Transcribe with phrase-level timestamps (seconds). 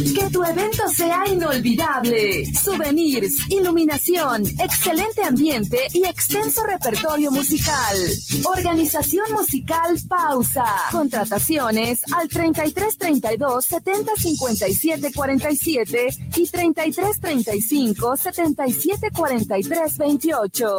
[0.00, 2.46] Que tu evento sea inolvidable.
[2.54, 7.96] Souvenirs, iluminación, excelente ambiente y extenso repertorio musical.
[8.44, 10.64] Organización musical Pausa.
[10.90, 20.78] Contrataciones al 3332 70 57 47 y 3335 77 43 28.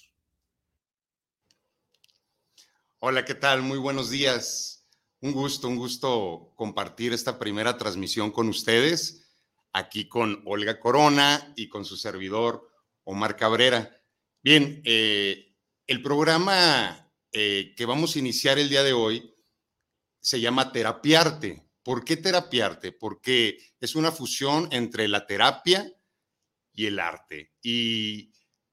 [3.03, 3.63] Hola, ¿qué tal?
[3.63, 4.85] Muy buenos días.
[5.21, 9.27] Un gusto, un gusto compartir esta primera transmisión con ustedes,
[9.73, 12.69] aquí con Olga Corona y con su servidor
[13.03, 13.89] Omar Cabrera.
[14.43, 15.55] Bien, eh,
[15.87, 19.33] el programa eh, que vamos a iniciar el día de hoy
[20.19, 21.71] se llama Terapiarte.
[21.81, 22.91] ¿Por qué Terapiarte?
[22.91, 25.91] Porque es una fusión entre la terapia
[26.71, 27.51] y el arte.
[27.63, 28.30] Y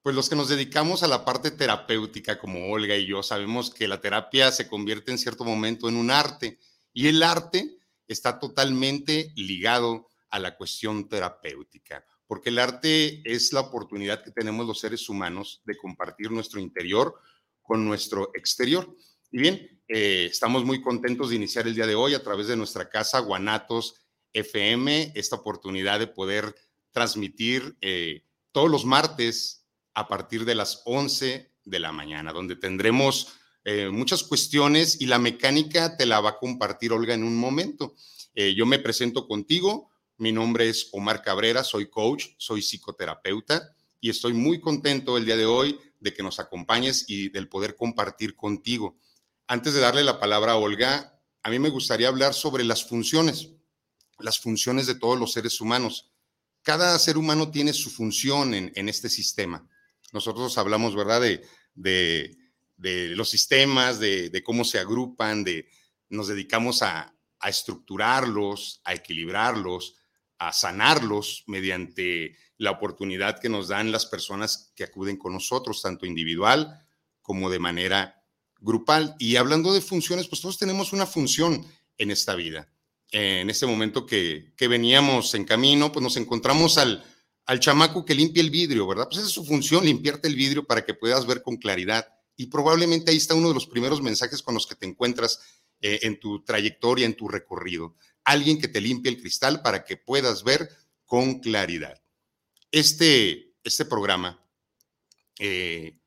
[0.08, 3.86] pues los que nos dedicamos a la parte terapéutica, como Olga y yo, sabemos que
[3.86, 6.58] la terapia se convierte en cierto momento en un arte
[6.94, 7.76] y el arte
[8.06, 14.66] está totalmente ligado a la cuestión terapéutica, porque el arte es la oportunidad que tenemos
[14.66, 17.14] los seres humanos de compartir nuestro interior
[17.60, 18.96] con nuestro exterior.
[19.30, 22.56] Y bien, eh, estamos muy contentos de iniciar el día de hoy a través de
[22.56, 23.96] nuestra casa Guanatos
[24.32, 26.54] FM, esta oportunidad de poder
[26.92, 29.58] transmitir eh, todos los martes
[29.98, 33.32] a partir de las 11 de la mañana, donde tendremos
[33.64, 37.96] eh, muchas cuestiones y la mecánica te la va a compartir Olga en un momento.
[38.32, 44.08] Eh, yo me presento contigo, mi nombre es Omar Cabrera, soy coach, soy psicoterapeuta y
[44.10, 48.36] estoy muy contento el día de hoy de que nos acompañes y del poder compartir
[48.36, 49.00] contigo.
[49.48, 53.48] Antes de darle la palabra a Olga, a mí me gustaría hablar sobre las funciones,
[54.20, 56.12] las funciones de todos los seres humanos.
[56.62, 59.68] Cada ser humano tiene su función en, en este sistema.
[60.12, 61.20] Nosotros hablamos, ¿verdad?,
[61.74, 62.36] de,
[62.76, 65.68] los sistemas, de, cómo se agrupan, de
[66.08, 67.14] nos dedicamos a,
[67.46, 69.94] estructurarlos, a equilibrarlos,
[70.38, 76.04] a sanarlos mediante la oportunidad que nos dan las personas que acuden con nosotros, tanto
[76.04, 76.84] individual
[77.22, 78.24] como de manera
[78.58, 79.14] grupal.
[79.20, 81.64] Y hablando de funciones, pues todos tenemos una función
[81.96, 82.68] en esta vida.
[83.12, 87.04] En este momento que, que veníamos en camino, pues nos encontramos al,
[87.48, 89.06] al chamaco que limpia el vidrio, ¿verdad?
[89.06, 92.06] Pues esa es su función, limpiarte el vidrio para que puedas ver con claridad.
[92.36, 95.40] Y probablemente ahí está uno de los primeros mensajes con los que te encuentras
[95.80, 97.96] eh, en tu trayectoria, en tu recorrido.
[98.22, 100.68] Alguien que te limpie el cristal para que puedas ver
[101.06, 101.98] con claridad.
[102.70, 104.46] Este, este programa,
[105.38, 105.98] eh,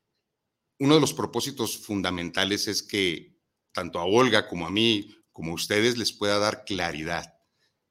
[0.78, 3.36] uno de los propósitos fundamentales es que
[3.72, 7.36] tanto a Olga como a mí, como a ustedes, les pueda dar claridad.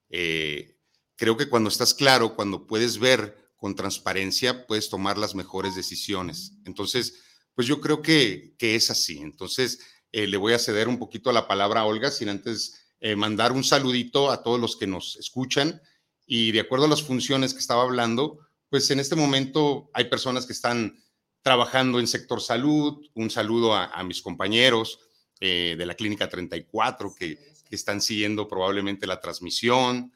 [0.10, 0.78] Eh,
[1.18, 6.54] creo que cuando estás claro, cuando puedes ver con transparencia puedes tomar las mejores decisiones.
[6.66, 7.22] Entonces,
[7.54, 9.20] pues yo creo que, que es así.
[9.20, 9.80] Entonces,
[10.12, 13.52] eh, le voy a ceder un poquito la palabra a Olga, sin antes eh, mandar
[13.52, 15.80] un saludito a todos los que nos escuchan.
[16.26, 20.48] Y de acuerdo a las funciones que estaba hablando, pues en este momento hay personas
[20.48, 20.98] que están
[21.44, 23.06] trabajando en sector salud.
[23.14, 25.02] Un saludo a, mis compañeros
[25.40, 27.38] eh, de la Clínica 34 que,
[27.70, 30.12] que, están siguiendo probablemente la transmisión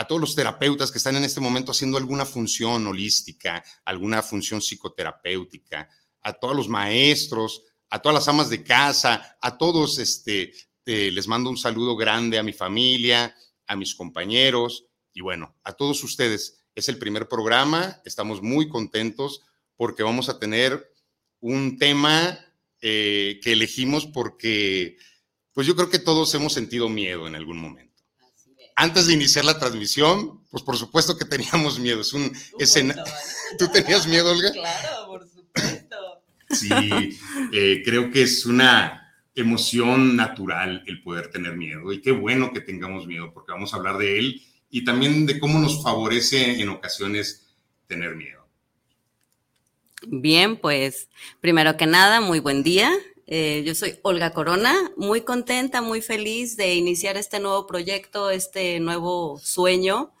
[0.00, 4.62] a todos los terapeutas que están en este momento haciendo alguna función holística, alguna función
[4.62, 5.90] psicoterapéutica,
[6.22, 10.54] a todos los maestros, a todas las amas de casa, a todos, este,
[10.86, 13.36] les mando un saludo grande a mi familia,
[13.66, 16.64] a mis compañeros y bueno, a todos ustedes.
[16.74, 19.42] Es el primer programa, estamos muy contentos
[19.76, 20.94] porque vamos a tener
[21.40, 22.38] un tema
[22.80, 24.96] eh, que elegimos porque,
[25.52, 27.89] pues yo creo que todos hemos sentido miedo en algún momento.
[28.80, 32.00] Antes de iniciar la transmisión, pues por supuesto que teníamos miedo.
[32.00, 33.04] Es un escenario.
[33.58, 34.50] ¿Tú tenías miedo, Olga?
[34.52, 35.96] Claro, por supuesto.
[36.48, 37.18] Sí,
[37.52, 42.62] eh, creo que es una emoción natural el poder tener miedo y qué bueno que
[42.62, 46.70] tengamos miedo porque vamos a hablar de él y también de cómo nos favorece en
[46.70, 47.54] ocasiones
[47.86, 48.48] tener miedo.
[50.06, 51.10] Bien, pues
[51.42, 52.90] primero que nada, muy buen día.
[53.32, 58.80] Eh, yo soy Olga Corona, muy contenta, muy feliz de iniciar este nuevo proyecto, este
[58.80, 60.12] nuevo sueño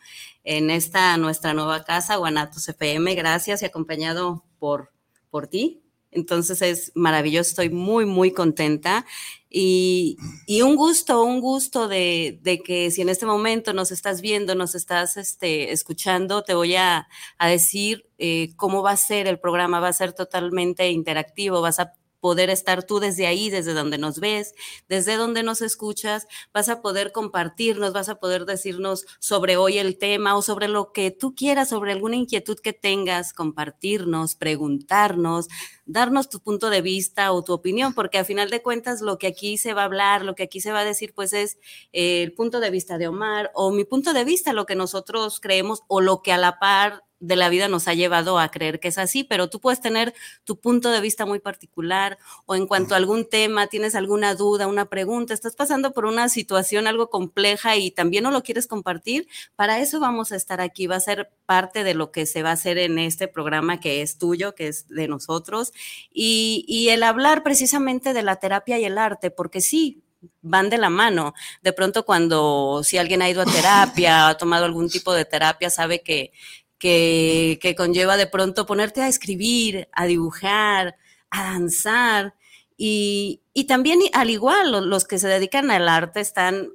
[0.44, 3.16] en esta nuestra nueva casa, Guanatos FM.
[3.16, 4.92] Gracias y acompañado por,
[5.28, 9.04] por ti, entonces es maravilloso, estoy muy, muy contenta.
[9.48, 10.16] Y,
[10.62, 15.16] un gusto, un gusto de, que si en este momento nos estás viendo, nos estás
[15.16, 17.08] este, escuchando, te voy a,
[17.40, 21.94] decir eh, cómo va a ser el programa, va a ser totalmente interactivo, vas a
[22.20, 24.54] poder estar tú desde ahí, desde donde nos ves,
[24.88, 29.98] desde donde nos escuchas, vas a poder compartirnos, vas a poder decirnos sobre hoy el
[29.98, 35.48] tema o sobre lo que tú quieras, sobre alguna inquietud que tengas, compartirnos, preguntarnos,
[35.86, 39.26] darnos tu punto de vista o tu opinión, porque a final de cuentas lo que
[39.26, 41.58] aquí se va a hablar, lo que aquí se va a decir, pues es
[41.92, 45.40] eh, el punto de vista de Omar o mi punto de vista, lo que nosotros
[45.40, 48.80] creemos o lo que a la par de la vida nos ha llevado a creer
[48.80, 50.14] que es así, pero tú puedes tener
[50.44, 54.66] tu punto de vista muy particular o en cuanto a algún tema, tienes alguna duda,
[54.66, 59.28] una pregunta, estás pasando por una situación algo compleja y también no lo quieres compartir,
[59.54, 62.50] para eso vamos a estar aquí, va a ser parte de lo que se va
[62.50, 65.72] a hacer en este programa que es tuyo, que es de nosotros,
[66.12, 70.02] y, y el hablar precisamente de la terapia y el arte, porque sí,
[70.42, 71.34] van de la mano.
[71.62, 75.70] De pronto cuando si alguien ha ido a terapia, ha tomado algún tipo de terapia,
[75.70, 76.32] sabe que
[76.80, 80.96] que, conlleva de pronto ponerte a escribir, a dibujar,
[81.30, 82.34] a danzar.
[82.76, 86.70] Y, también, al igual, los que se dedican al arte están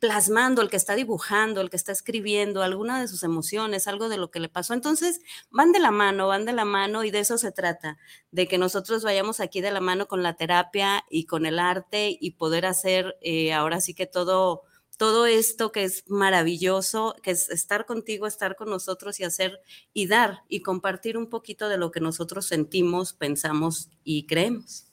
[0.00, 4.16] plasmando, el que está dibujando, el que está escribiendo, alguna de sus emociones, algo de
[4.16, 4.74] lo que le pasó.
[4.74, 5.20] Entonces,
[5.50, 7.98] van de la mano, van de la mano y de eso se trata,
[8.32, 12.16] de que nosotros vayamos aquí de la mano con la terapia y con el arte
[12.18, 14.62] y poder hacer eh, ahora sí que todo
[15.02, 19.58] todo esto que es maravilloso, que es estar contigo, estar con nosotros y hacer
[19.92, 24.84] y dar y compartir un poquito de lo que nosotros sentimos, pensamos y creemos.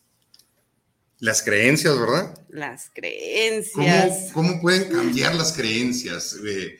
[1.19, 2.43] Las creencias, ¿verdad?
[2.49, 4.31] Las creencias.
[4.33, 6.35] ¿Cómo, pueden cambiar las creencias?
[6.43, 6.79] Eh,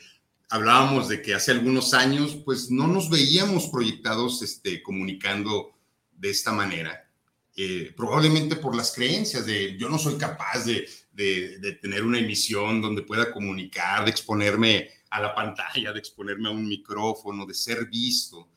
[0.50, 5.78] hablábamos de que hace algunos años, pues no nos veíamos proyectados este, comunicando
[6.18, 7.08] de esta manera.
[7.56, 10.88] Eh, probablemente por las creencias de yo no soy capaz de,
[11.19, 16.51] de, tener una emisión donde pueda comunicar, de exponerme a la pantalla, de exponerme a
[16.51, 18.50] un micrófono, de ser visto.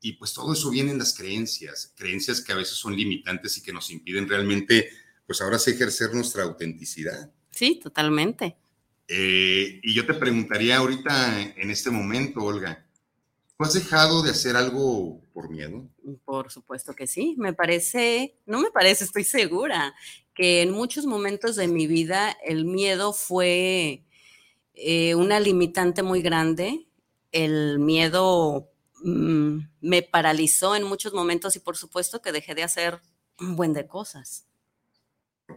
[0.00, 3.62] Y pues todo eso viene en las creencias, creencias que a veces son limitantes y
[3.62, 4.90] que nos impiden realmente,
[5.26, 7.30] pues ahora sí ejercer nuestra autenticidad.
[7.50, 8.56] Sí, totalmente.
[9.08, 12.86] Eh, y yo te preguntaría ahorita, en este momento, Olga,
[13.56, 15.88] ¿tú has dejado de hacer algo por miedo?
[16.24, 19.94] Por supuesto que sí, me parece, no me parece, estoy segura
[20.40, 24.06] que en muchos momentos de mi vida el miedo fue
[24.72, 26.88] eh, una limitante muy grande.
[27.30, 28.72] El miedo
[29.04, 33.02] mm, me paralizó en muchos momentos y por supuesto que dejé de hacer
[33.38, 34.46] un buen de cosas.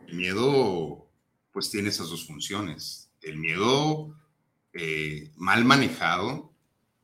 [0.09, 1.09] El miedo
[1.53, 3.09] pues tiene esas dos funciones.
[3.21, 4.13] El miedo
[4.73, 6.53] eh, mal manejado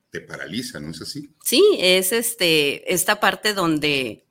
[0.09, 1.33] te paraliza, ¿no es así?
[1.45, 4.27] Sí, es este, esta parte donde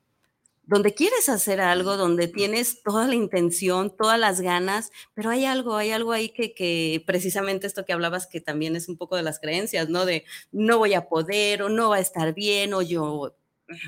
[0.69, 5.75] donde quieres hacer algo, donde tienes toda la intención, todas las ganas, pero hay algo,
[5.77, 9.23] hay algo ahí que, que, precisamente esto que hablabas, que también es un poco de
[9.23, 10.05] las creencias, ¿no?
[10.05, 13.35] De no voy a poder o no va a estar bien o yo,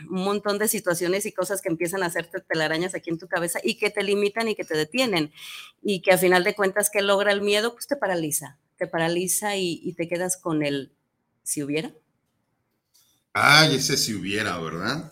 [0.10, 3.60] un montón de situaciones y cosas que empiezan a hacerte telarañas aquí en tu cabeza
[3.64, 5.32] y que te limitan y que te detienen
[5.84, 9.56] y que a final de cuentas que logra el miedo, pues te paraliza, te paraliza
[9.56, 10.92] y, y te quedas con el
[11.44, 11.94] si hubiera.
[13.34, 15.12] Ay, ese si hubiera, ¿verdad?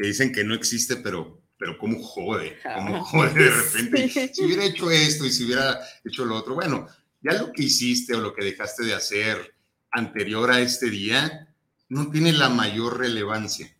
[0.00, 4.32] Que dicen que no existe, pero, pero cómo jode, cómo jode de repente.
[4.32, 6.88] Si hubiera hecho esto y si hubiera hecho lo otro, bueno,
[7.20, 9.54] ya lo que hiciste o lo que dejaste de hacer
[9.90, 11.54] anterior a este día
[11.90, 13.76] no tiene la mayor relevancia,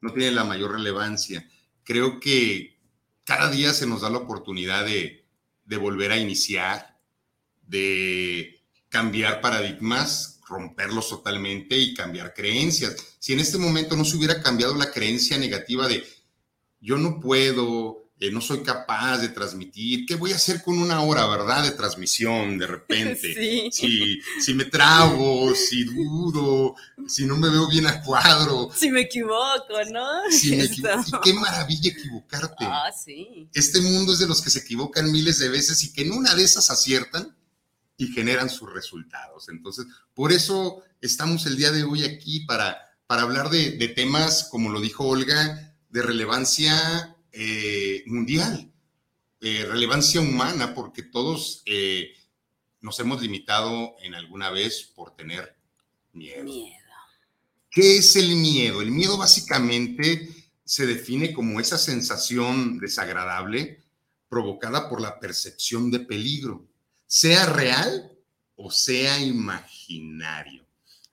[0.00, 1.44] no tiene la mayor relevancia.
[1.82, 2.78] Creo que
[3.24, 5.26] cada día se nos da la oportunidad de,
[5.64, 7.00] de volver a iniciar,
[7.66, 12.96] de cambiar paradigmas romperlos totalmente y cambiar creencias.
[13.18, 16.04] Si en este momento no se hubiera cambiado la creencia negativa de
[16.80, 21.00] yo no puedo, eh, no soy capaz de transmitir, ¿qué voy a hacer con una
[21.00, 23.34] hora, verdad, de transmisión de repente?
[23.72, 24.20] Sí.
[24.40, 26.74] Si, me trago, si dudo,
[27.06, 28.70] si no me veo bien a cuadro.
[28.76, 30.30] Si me equivoco, ¿no?
[30.30, 31.02] Si me equivoco.
[31.06, 32.64] Y qué maravilla equivocarte.
[32.64, 33.48] Ah, sí.
[33.52, 36.34] Este mundo es de los que se equivocan miles de veces y que en una
[36.34, 37.34] de esas aciertan
[37.96, 39.48] y generan sus resultados.
[39.48, 44.70] Entonces, por eso estamos el día de hoy aquí para, para hablar de, temas, como
[44.70, 48.72] lo dijo Olga, de relevancia eh, mundial,
[49.40, 52.14] eh, relevancia humana, porque todos eh,
[52.80, 55.56] nos hemos limitado en alguna vez por tener
[56.12, 56.44] miedo.
[56.44, 56.84] Miedo.
[57.70, 58.82] ¿Qué es el miedo?
[58.82, 60.28] El miedo básicamente
[60.64, 63.82] se define como esa sensación desagradable
[64.28, 66.66] provocada por la percepción de peligro
[67.14, 68.10] sea real
[68.56, 70.66] o sea imaginario.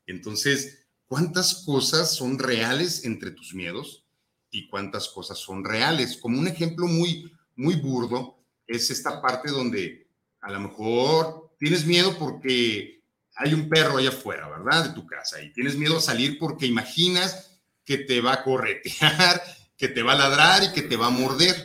[0.07, 4.03] Entonces, ¿cuántas cosas son reales entre tus miedos
[4.49, 6.17] y cuántas cosas son reales?
[6.17, 10.07] Como un ejemplo muy, muy burdo es esta parte donde
[10.39, 13.03] a lo mejor tienes miedo porque
[13.35, 14.85] hay un perro allá afuera, ¿verdad?
[14.85, 19.39] De tu casa y tienes miedo a salir porque imaginas que te va a corretear,
[19.77, 21.63] que te va a ladrar y que te va a morder.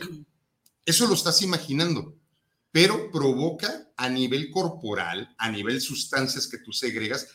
[0.85, 2.16] Eso lo estás imaginando
[2.77, 7.27] pero provoca a nivel corporal, a nivel sustancias que tú segregas,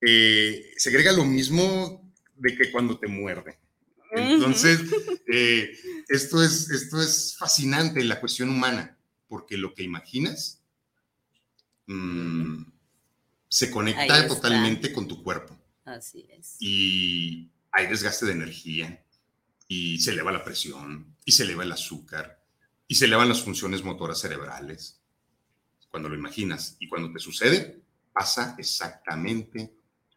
[0.00, 3.56] eh, segrega lo mismo de que cuando te muerde.
[4.10, 4.80] Entonces,
[5.32, 5.70] eh,
[6.08, 10.60] esto, es, esto es fascinante en la cuestión humana, porque lo que imaginas
[11.86, 12.64] mm,
[13.48, 15.56] se conecta totalmente con tu cuerpo.
[15.84, 16.56] Así es.
[16.58, 19.04] Y hay desgaste de energía,
[19.68, 22.35] y se eleva la presión, y se eleva el azúcar,
[22.88, 25.00] y se elevan las funciones motoras cerebrales.
[25.90, 29.72] Cuando lo imaginas y cuando te sucede, pasa exactamente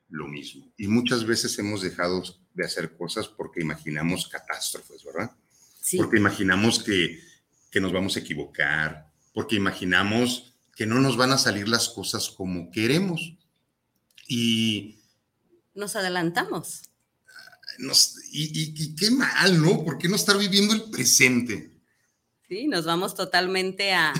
[0.09, 0.71] lo mismo.
[0.77, 2.23] Y muchas veces hemos dejado
[2.53, 5.31] de hacer cosas porque imaginamos catástrofes, ¿verdad?
[5.81, 5.97] Sí.
[5.97, 7.19] Porque imaginamos que,
[7.71, 12.29] que nos vamos a equivocar, porque imaginamos que no nos van a salir las cosas
[12.29, 13.35] como queremos.
[14.27, 14.99] Y...
[15.75, 16.83] Nos adelantamos.
[18.31, 19.83] y, y, qué mal, ¿no?
[19.83, 21.78] ¿Por qué no estar viviendo el presente?
[22.49, 24.11] Sí, nos vamos totalmente a,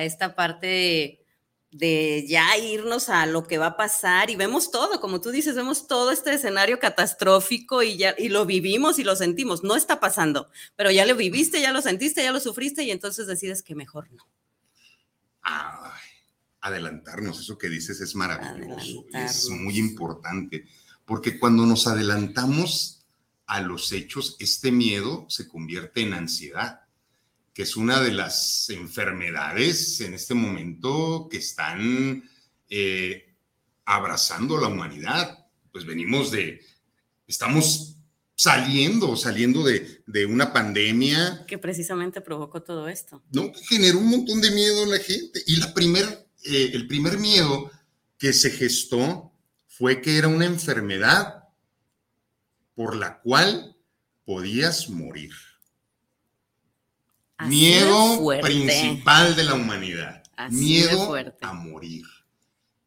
[0.00, 1.26] esta parte
[1.72, 5.56] de, ya irnos a lo que va a pasar y vemos todo, como tú dices,
[5.56, 9.64] vemos todo este escenario catastrófico y ya y lo vivimos y lo sentimos.
[9.64, 13.26] No está pasando, pero ya lo viviste, ya lo sentiste, ya lo sufriste y entonces
[13.26, 14.24] decides que mejor no.
[15.42, 16.00] Ay,
[16.60, 20.64] adelantarnos, eso que dices es maravilloso, es muy importante,
[21.04, 23.04] porque cuando nos adelantamos
[23.46, 26.83] a los hechos, este miedo se convierte en ansiedad
[27.54, 32.28] que es una de las enfermedades en este momento que están
[32.68, 33.36] eh,
[33.84, 35.46] abrazando la humanidad.
[35.70, 36.60] Pues venimos de,
[37.28, 37.96] estamos
[38.34, 41.44] saliendo, saliendo de, de, una pandemia.
[41.46, 43.22] Que precisamente provocó todo esto.
[43.30, 45.40] No, que generó un montón de miedo en la gente.
[45.46, 47.70] Y la primer, eh, el primer miedo
[48.18, 49.32] que se gestó
[49.68, 51.44] fue que era una enfermedad
[52.74, 53.76] por la cual
[54.24, 55.32] podías morir
[57.40, 60.22] miedo principal de la humanidad.
[60.50, 62.04] miedo a morir.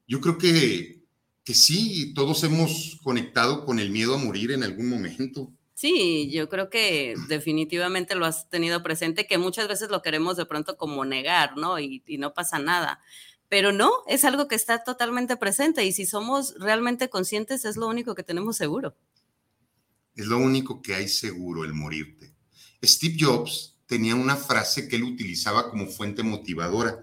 [0.07, 1.03] Yo creo que,
[1.43, 5.51] que sí, todos hemos conectado con el miedo a morir en algún momento.
[5.73, 10.45] Sí, yo creo que definitivamente lo has tenido presente, que muchas veces lo queremos de
[10.45, 11.77] pronto como negar, ¿no?
[11.77, 12.99] Y, y, no pasa nada.
[13.47, 17.87] Pero no, es algo que está totalmente presente y si somos realmente conscientes es lo
[17.87, 18.95] único que tenemos seguro.
[20.15, 22.33] Es lo único que hay seguro, el morirte.
[22.83, 26.99] Steve Jobs tenía una frase que él utilizaba como fuente motivadora.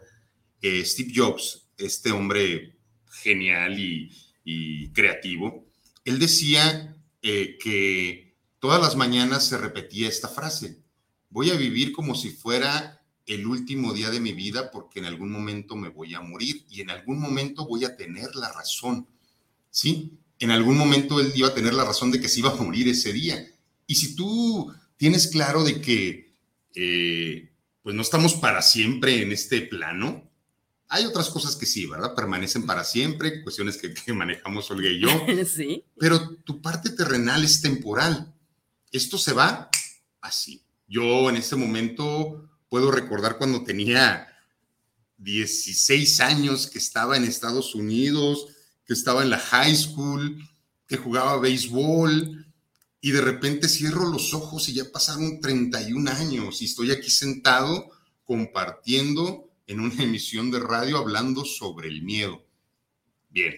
[0.61, 2.77] Eh, Steve Jobs, este hombre
[3.23, 5.67] genial y, creativo,
[6.05, 10.79] él decía eh, que todas las mañanas se repetía esta frase,
[11.31, 15.31] voy a vivir como si fuera el último día de mi vida porque en algún
[15.31, 19.09] momento me voy a morir y en algún momento voy a tener la razón.
[19.71, 20.19] ¿Sí?
[20.39, 22.87] En algún momento él iba a tener la razón de que se iba a morir
[22.89, 23.45] ese día.
[23.87, 26.24] Y si tú tienes claro de que
[26.75, 27.51] eh,
[27.83, 30.31] pues no estamos para siempre en este plano.
[30.89, 32.15] Hay otras cosas que sí, ¿verdad?
[32.15, 35.09] Permanecen para siempre, cuestiones que, manejamos Olga y yo.
[35.47, 35.85] Sí.
[35.99, 38.35] Pero tu parte terrenal es temporal.
[38.91, 39.71] Esto se va
[40.21, 40.63] así.
[40.87, 44.29] Yo en este momento puedo recordar cuando tenía
[45.19, 48.47] 16 años que estaba en Estados Unidos,
[48.87, 50.39] que estaba en la high school,
[50.87, 52.44] que jugaba béisbol,
[53.05, 57.91] y de repente cierro los ojos y ya pasaron 31 años y estoy aquí sentado
[58.25, 62.43] compartiendo en una emisión de radio hablando sobre el miedo.
[63.29, 63.57] Bien,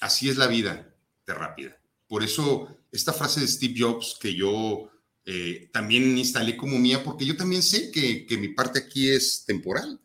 [0.00, 0.94] así es la vida
[1.26, 1.76] de rápida.
[2.06, 4.92] Por eso esta frase de Steve Jobs que yo
[5.24, 9.42] eh, también instalé como mía, porque yo también sé que, que mi parte aquí es
[9.44, 10.00] temporal,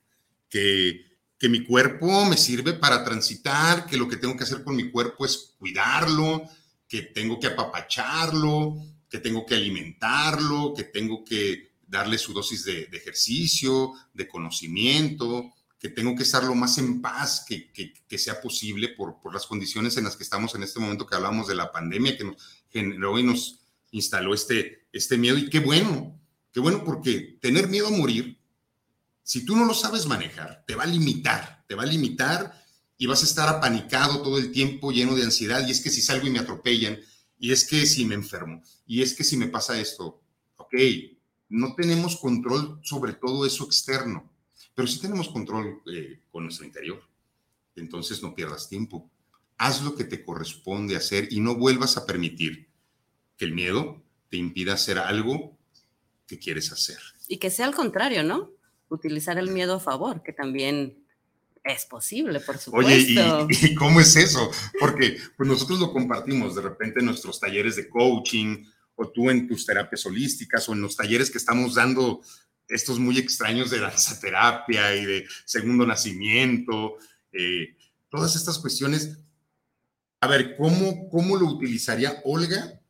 [0.49, 1.05] que,
[1.37, 4.89] que mi cuerpo me sirve para transitar, que lo que tengo que hacer con mi
[4.89, 6.49] cuerpo es cuidarlo,
[6.87, 8.77] que tengo que apapacharlo,
[9.09, 15.89] que tengo que alimentarlo, que tengo que darle su dosis de, ejercicio, de conocimiento, que
[15.89, 20.15] tengo que estar lo más en paz que, sea posible por, las condiciones en las
[20.15, 22.35] que estamos en este momento que hablamos de la pandemia que nos
[22.69, 23.59] generó y nos
[23.91, 25.37] instaló este, este miedo.
[25.37, 26.19] Y qué bueno,
[26.51, 28.37] qué bueno porque tener miedo a morir,
[29.23, 32.65] si tú no lo sabes manejar, te va a limitar, te va a limitar
[32.97, 35.65] y vas a estar apanicado todo el tiempo, lleno de ansiedad.
[35.67, 36.99] Y es que si salgo y me atropellan,
[37.39, 40.21] y es que si me enfermo, y es que si me pasa esto,
[40.57, 40.73] ok,
[41.49, 44.29] no tenemos control sobre todo eso externo,
[44.73, 47.01] pero sí tenemos control eh, con nuestro interior.
[47.75, 49.09] Entonces no pierdas tiempo.
[49.57, 52.67] Haz lo que te corresponde hacer y no vuelvas a permitir
[53.37, 55.57] que el miedo te impida hacer algo
[56.27, 56.99] que quieres hacer.
[57.27, 58.51] Y que sea al contrario, ¿no?
[58.89, 61.06] Utilizar el miedo a favor, que también
[61.67, 62.91] es posible, por supuesto.
[62.91, 64.51] Oye, ¿y, cómo es eso?
[64.79, 69.47] Porque pues nosotros lo compartimos de repente en nuestros talleres de coaching o tú en
[69.47, 72.21] tus terapias holísticas o en los talleres que estamos dando
[72.67, 76.97] estos muy extraños de danzaterapia y de segundo nacimiento,
[77.31, 77.75] eh,
[78.09, 79.17] todas estas cuestiones.
[80.19, 82.81] A ver, ¿cómo, ¿cómo lo utilizaría Olga?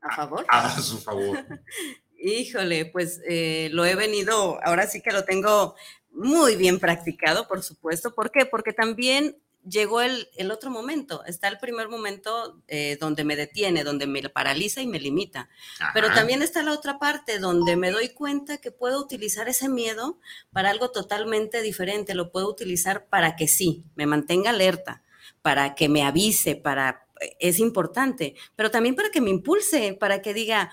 [0.00, 0.46] A favor.
[0.48, 1.44] A, su favor.
[2.18, 5.76] Híjole, pues eh, lo he venido, ahora sí que lo tengo
[6.16, 8.14] muy bien practicado, por supuesto.
[8.14, 8.46] ¿Por qué?
[8.46, 9.36] Porque también
[9.68, 11.24] llegó el, otro momento.
[11.24, 15.48] Está el primer momento eh, donde me detiene, donde me paraliza y me limita.
[15.92, 20.18] Pero también está la otra parte donde me doy cuenta que puedo utilizar ese miedo
[20.52, 22.14] para algo totalmente diferente.
[22.14, 25.02] Lo puedo utilizar para que sí, me mantenga alerta,
[25.42, 27.02] para que me avise, para...
[27.38, 30.70] Es importante, pero también para que me impulse, para que diga,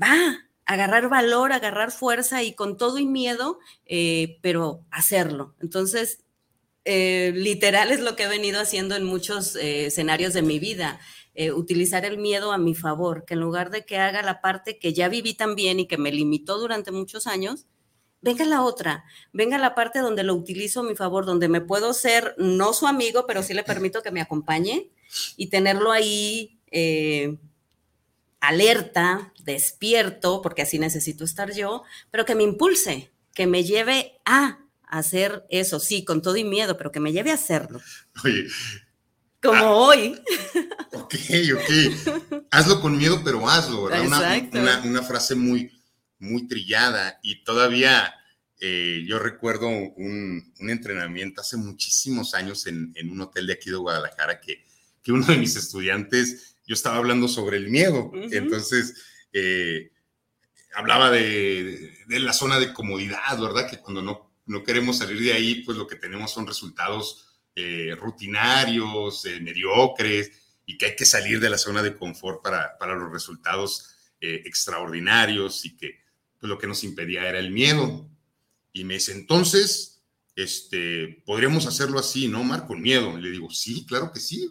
[0.00, 5.54] va, agarrar valor, agarrar fuerza y con todo y miedo, eh, pero hacerlo.
[5.60, 6.24] Entonces,
[6.84, 11.00] eh, literal es lo que he venido haciendo en muchos eh, escenarios de mi vida.
[11.56, 14.92] utilizar el miedo a mi favor, que en lugar de que haga la parte que
[14.92, 17.66] ya viví también y que me limitó durante muchos años,
[18.20, 21.92] venga la otra, venga la parte donde lo utilizo a mi favor, donde me puedo
[21.92, 24.92] ser no su amigo, pero sí le permito que me acompañe
[25.36, 26.60] y tenerlo ahí
[28.38, 34.60] alerta, despierto, porque así necesito estar yo, pero que me impulse, que me lleve a
[34.86, 37.80] hacer eso, sí, con todo y miedo, pero que me lleve a hacerlo.
[38.24, 38.46] Oye.
[39.42, 40.18] Como ah, hoy.
[40.92, 41.14] Ok,
[41.54, 42.44] ok.
[42.50, 44.06] Hazlo con miedo, pero hazlo, ¿verdad?
[44.52, 45.70] Una, una, frase muy,
[46.18, 48.14] muy trillada y todavía
[48.58, 53.68] eh, yo recuerdo un, un, entrenamiento hace muchísimos años en, en, un hotel de aquí
[53.68, 54.64] de Guadalajara que,
[55.02, 58.10] que uno de mis estudiantes yo estaba hablando sobre el miedo.
[58.30, 58.94] Entonces,
[59.34, 59.90] eh,
[60.76, 63.68] hablaba de, la zona de comodidad, ¿verdad?
[63.68, 67.94] Que cuando no, no queremos salir de ahí, pues lo que tenemos son resultados eh,
[67.98, 70.30] rutinarios, eh, mediocres,
[70.64, 73.90] y que hay que salir de la zona de confort para, para los resultados
[74.26, 76.00] extraordinarios y que
[76.40, 78.08] pues, lo que nos impedía era el miedo.
[78.72, 80.00] Y me dice, entonces,
[80.34, 82.66] este, podríamos hacerlo así, ¿no, Mar?
[82.66, 83.18] Con miedo.
[83.18, 84.50] Le digo, sí, claro que sí.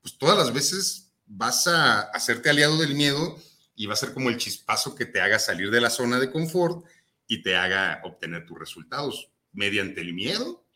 [0.00, 3.36] Pues todas las veces vas a hacerte aliado del miedo
[3.80, 6.30] y va a ser como el chispazo que te haga salir de la zona de
[6.30, 6.84] confort
[7.26, 9.30] y te haga obtener tus resultados.
[9.52, 10.66] Mediante el miedo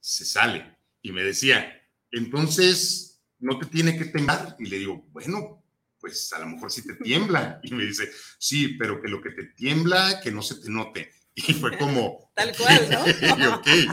[0.00, 0.78] se sale.
[1.02, 1.70] Y me decía,
[2.10, 4.56] entonces no te tiene que temblar.
[4.58, 5.62] Y le digo, bueno,
[6.00, 7.60] pues a lo mejor sí te tiembla.
[7.62, 11.12] Y me dice, sí, pero que lo que te tiembla, que no se te note.
[11.34, 12.32] Y fue como...
[12.36, 12.88] Tal cual,
[13.38, 13.60] ¿no?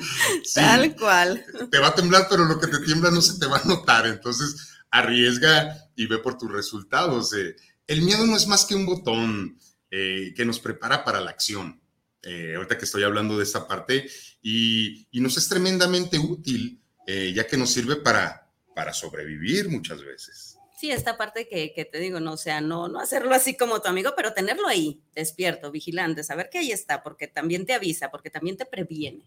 [0.56, 1.46] Tal cual.
[1.70, 4.08] Te va a temblar, pero lo que te tiembla no se te va a notar.
[4.08, 7.34] Entonces, arriesga y ve por tus resultados.
[7.34, 7.58] Eh.
[7.88, 9.58] El miedo no es más que un botón
[9.92, 11.82] eh, que nos prepara para la acción.
[12.22, 14.10] Eh, ahorita que estoy hablando de esta parte,
[14.42, 20.58] y, nos es tremendamente útil, ya que nos sirve para, para sobrevivir muchas veces.
[20.84, 23.82] Sí, esta parte que, que, te digo, no, o sea, no, no hacerlo así como
[23.82, 28.12] tu amigo, pero tenerlo ahí, despierto, vigilante, saber que ahí está, porque también te avisa,
[28.12, 29.24] porque también te previene.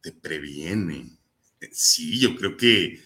[0.00, 1.18] Te previene.
[1.70, 3.00] Sí, yo creo que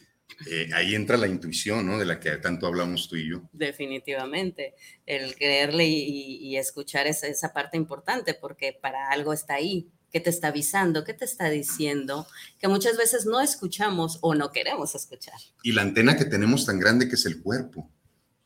[0.46, 1.98] eh, ahí entra la intuición, ¿no?
[1.98, 3.48] De la que tanto hablamos tú y yo.
[3.52, 4.74] Definitivamente,
[5.06, 10.30] el creerle y, escuchar esa, esa, parte importante, porque para algo está ahí, ¿qué te
[10.30, 11.04] está avisando?
[11.04, 12.26] ¿Qué te está diciendo?
[12.58, 15.38] Que muchas veces no escuchamos o no queremos escuchar.
[15.62, 17.90] Y la antena que tenemos tan grande que es el cuerpo,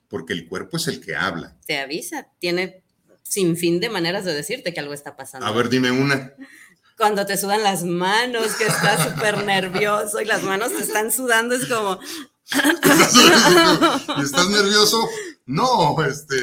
[0.09, 1.57] porque el cuerpo es el que habla.
[1.67, 2.83] Te avisa, tiene
[3.23, 5.47] sin fin de maneras de decirte que algo está pasando.
[5.47, 6.35] A ver, dime una
[6.99, 11.55] cuando te sudan las manos, que estás súper nervioso y las manos te están sudando,
[11.55, 11.99] es como,
[14.23, 15.07] ¿Estás nervioso?
[15.47, 16.37] No, este.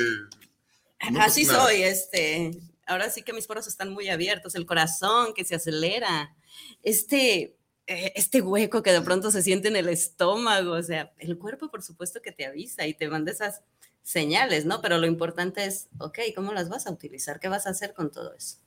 [1.20, 2.52] Así soy, este.
[2.86, 6.36] Ahora sí que mis poros están muy abiertos, el corazón que se acelera,
[6.84, 11.40] este, eh, este hueco que de pronto se siente en el estómago, o sea, el
[11.40, 13.62] cuerpo por supuesto que te avisa y te manda esas
[14.04, 14.82] señales, ¿no?
[14.82, 17.40] Pero lo importante es, ok, ¿cómo las vas a utilizar?
[17.40, 18.58] ¿Qué vas a hacer con todo eso?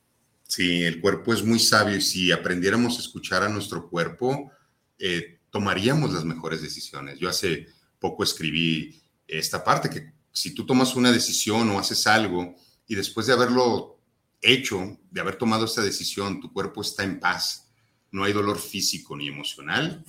[0.49, 4.51] Sí, el cuerpo es muy sabio y si aprendiéramos a escuchar a nuestro cuerpo,
[4.97, 7.19] eh, tomaríamos las mejores decisiones.
[7.19, 7.67] Yo hace
[7.99, 12.55] poco escribí esta parte, que si tú tomas una decisión o haces algo
[12.87, 14.01] y después de haberlo
[14.41, 17.67] hecho, de haber tomado esta decisión, tu cuerpo está en paz,
[18.09, 20.03] no hay dolor físico ni emocional,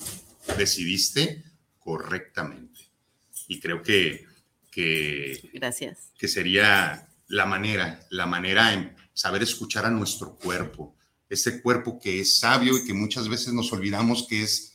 [0.57, 1.44] decidiste
[1.79, 2.81] correctamente.
[3.46, 4.24] Y creo que,
[4.70, 6.12] que, Gracias.
[6.18, 10.96] que sería la manera, la manera en saber escuchar a nuestro cuerpo,
[11.29, 14.73] ese cuerpo que es sabio y que muchas veces nos olvidamos que es,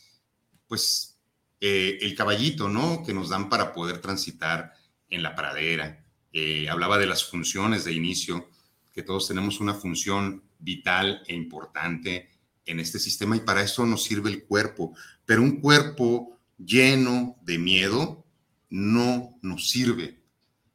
[0.67, 1.19] pues,
[1.59, 3.03] eh, el caballito, ¿no?
[3.03, 4.73] Que nos dan para poder transitar
[5.09, 6.05] en la pradera.
[6.31, 8.49] Eh, hablaba de las funciones de inicio,
[8.91, 12.29] que todos tenemos una función vital e importante
[12.65, 14.95] en este sistema y para eso nos sirve el cuerpo.
[15.25, 18.25] Pero un cuerpo lleno de miedo
[18.69, 20.21] no nos sirve.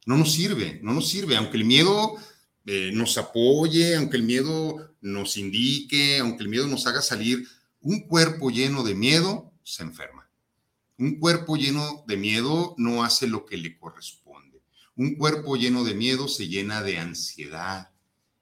[0.05, 2.17] No nos sirve, no nos sirve, aunque el miedo
[2.65, 7.47] eh, nos apoye, aunque el miedo nos indique, aunque el miedo nos haga salir,
[7.81, 10.29] un cuerpo lleno de miedo se enferma.
[10.97, 14.61] Un cuerpo lleno de miedo no hace lo que le corresponde.
[14.95, 17.89] Un cuerpo lleno de miedo se llena de ansiedad,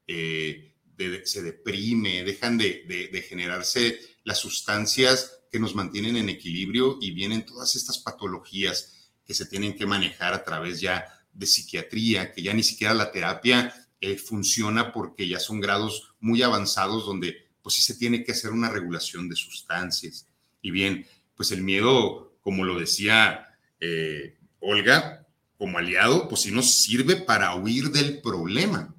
[0.07, 0.75] eh,
[1.23, 7.45] se deprime, dejan de, de, generarse las sustancias que nos mantienen en equilibrio y vienen
[7.45, 12.53] todas estas patologías que se tienen que manejar a través ya de psiquiatría, que ya
[12.53, 17.81] ni siquiera la terapia eh, funciona porque ya son grados muy avanzados donde pues sí
[17.81, 20.27] se tiene que hacer una regulación de sustancias.
[20.61, 23.47] Y bien, pues el miedo, como lo decía
[23.79, 28.95] eh, Olga, como aliado, pues sí nos sirve para huir del problema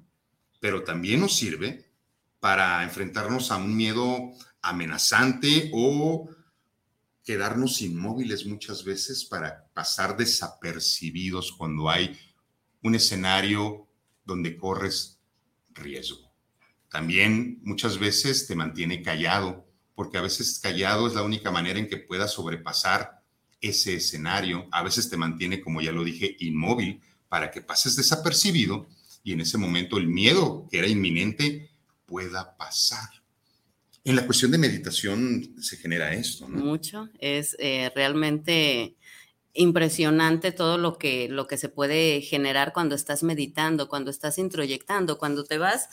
[0.61, 1.83] pero también nos sirve
[2.39, 6.29] para enfrentarnos a un miedo amenazante o
[7.23, 12.17] quedarnos inmóviles muchas veces para pasar desapercibidos cuando hay
[12.83, 13.87] un escenario
[14.25, 15.19] donde corres
[15.69, 16.31] riesgo.
[16.89, 21.87] También muchas veces te mantiene callado, porque a veces callado es la única manera en
[21.87, 23.21] que puedas sobrepasar
[23.61, 24.67] ese escenario.
[24.71, 28.87] A veces te mantiene, como ya lo dije, inmóvil para que pases desapercibido
[29.23, 31.69] y en ese momento el miedo que era inminente
[32.05, 33.07] pueda pasar.
[34.03, 36.65] En la cuestión de meditación se genera esto, ¿no?
[36.65, 37.07] Mucho.
[37.19, 38.95] Es eh, realmente
[39.53, 45.17] impresionante todo lo que, lo que se puede generar cuando estás meditando, cuando estás introyectando,
[45.17, 45.89] cuando te vas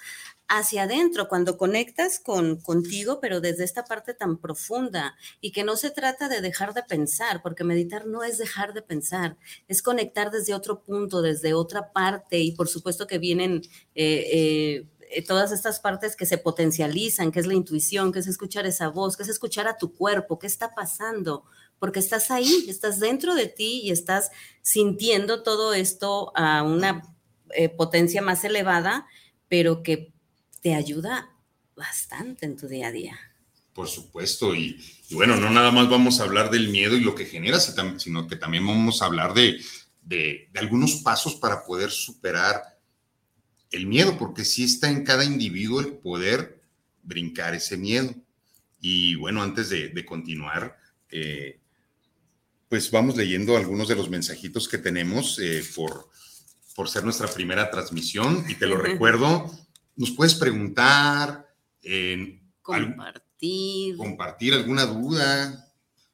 [0.49, 5.16] hacia adentro, cuando conectas con contigo, pero desde esta parte tan profunda.
[5.40, 8.83] Y que no se trata de dejar de pensar, porque meditar no es dejar de
[8.83, 9.37] pensar,
[9.68, 12.38] es conectar desde otro punto, desde otra parte.
[12.38, 13.62] Y por supuesto que vienen
[13.94, 18.66] eh, eh, todas estas partes que se potencializan, que es la intuición, que es escuchar
[18.66, 21.44] esa voz, que es escuchar a tu cuerpo, qué está pasando,
[21.79, 24.31] porque estás ahí, estás dentro de ti y estás
[24.62, 27.03] sintiendo todo esto a una
[27.55, 29.07] eh, potencia más elevada,
[29.49, 30.12] pero que
[30.61, 31.31] te ayuda
[31.77, 33.19] bastante en tu día a día.
[33.73, 37.27] Por supuesto, y, bueno, no nada más vamos a hablar del miedo y lo que
[37.27, 39.61] genera, sino que también vamos a hablar de,
[40.03, 42.79] de, algunos pasos para poder superar
[43.71, 46.61] el miedo, porque sí está en cada individuo el poder
[47.03, 48.14] brincar ese miedo.
[48.81, 50.77] Y bueno, antes de, continuar,
[51.11, 51.61] eh,
[52.68, 56.11] pues vamos leyendo algunos de los mensajitos que tenemos eh, por,
[56.74, 58.44] por ser nuestra primera transmisión.
[58.48, 59.50] Y te lo recuerdo,
[59.96, 61.48] nos puedes preguntar,
[62.62, 63.96] compartir.
[63.96, 65.72] compartir alguna duda,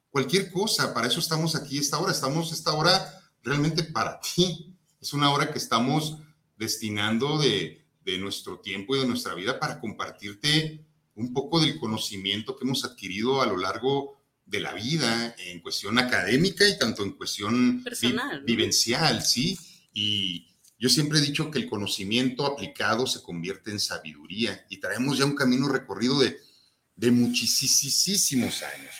[0.09, 0.93] cualquier cosa.
[0.93, 2.11] Para eso estamos aquí esta hora.
[2.11, 4.73] Estamos esta hora realmente para ti.
[5.01, 6.17] Es una hora que estamos
[6.57, 12.55] destinando de, de nuestro tiempo y de nuestra vida para compartirte un poco del conocimiento
[12.55, 17.11] que hemos adquirido a lo largo de la vida en cuestión académica y tanto en
[17.11, 19.57] cuestión Personal, vivencial, ¿sí?
[19.93, 25.17] Y, yo siempre he dicho que el conocimiento aplicado se convierte en sabiduría y traemos
[25.17, 26.37] ya un camino recorrido de,
[26.95, 28.93] de muchísimos años,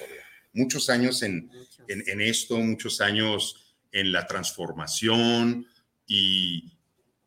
[0.53, 1.51] muchos años en,
[1.87, 5.67] en, esto, muchos años en la transformación
[6.07, 6.71] y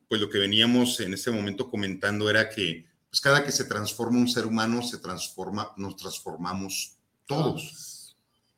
[0.09, 4.19] pues lo que veníamos en este momento comentando era que pues cada que se transforma
[4.19, 7.98] un ser humano, se transforma, nos transformamos todos,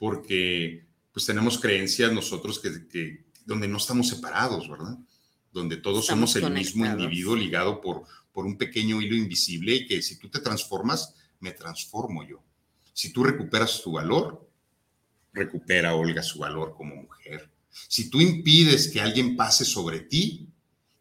[0.01, 4.97] porque pues tenemos creencias nosotros que, que donde no estamos separados, ¿verdad?
[5.53, 10.01] donde todos somos el mismo individuo ligado por, por un pequeño hilo invisible y que
[10.01, 12.43] si tú te transformas, me transformo yo.
[12.95, 14.49] Si tú recuperas tu valor,
[15.35, 17.51] recupera, Olga, su valor como mujer.
[17.89, 20.49] Si tú impides que alguien pase sobre ti,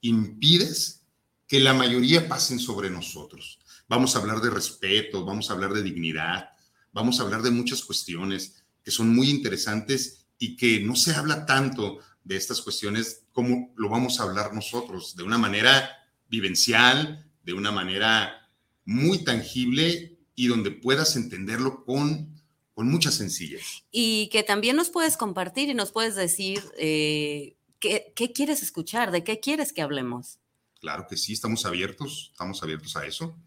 [0.01, 1.05] impides
[1.47, 3.59] que la mayoría pasen sobre nosotros.
[3.88, 6.49] Vamos a hablar de respeto, vamos a hablar de dignidad,
[6.91, 8.59] vamos a hablar de muchas cuestiones
[8.89, 13.88] que son muy interesantes y que no se habla tanto de estas cuestiones como lo
[13.88, 15.91] vamos a hablar nosotros, de una manera
[16.28, 18.49] vivencial, de una manera
[18.86, 22.41] muy tangible y donde puedas entenderlo con,
[22.73, 23.84] con mucha sencillez.
[23.91, 29.12] Y que también nos puedes compartir y nos puedes decir eh, qué, qué quieres escuchar,
[29.12, 30.39] de qué quieres que hablemos.
[30.80, 33.38] Claro que sí, estamos abiertos, estamos abiertos a eso.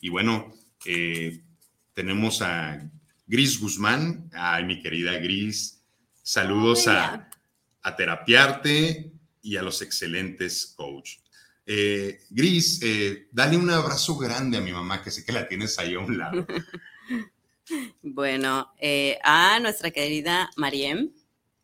[0.00, 0.52] Y bueno,
[0.84, 1.44] eh,
[1.92, 2.90] tenemos a
[3.26, 5.82] Gris Guzmán, ay, mi querida Gris,
[6.22, 7.30] saludos a,
[7.82, 11.18] a Terapiarte y a los excelentes coach.
[11.66, 15.78] Eh, Gris, eh, dale un abrazo grande a mi mamá, que sé que la tienes
[15.78, 16.46] ahí a un lado.
[18.02, 21.10] bueno, eh, a nuestra querida Mariem.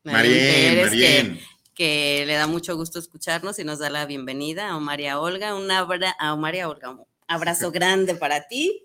[0.05, 1.39] Mariem, Mariem.
[1.75, 5.21] Que, le da mucho gusto escucharnos y nos da la bienvenida a Omar y a
[5.21, 5.55] Olga.
[5.55, 8.85] Un abra a Omar y a Olga, un abrazo grande para ti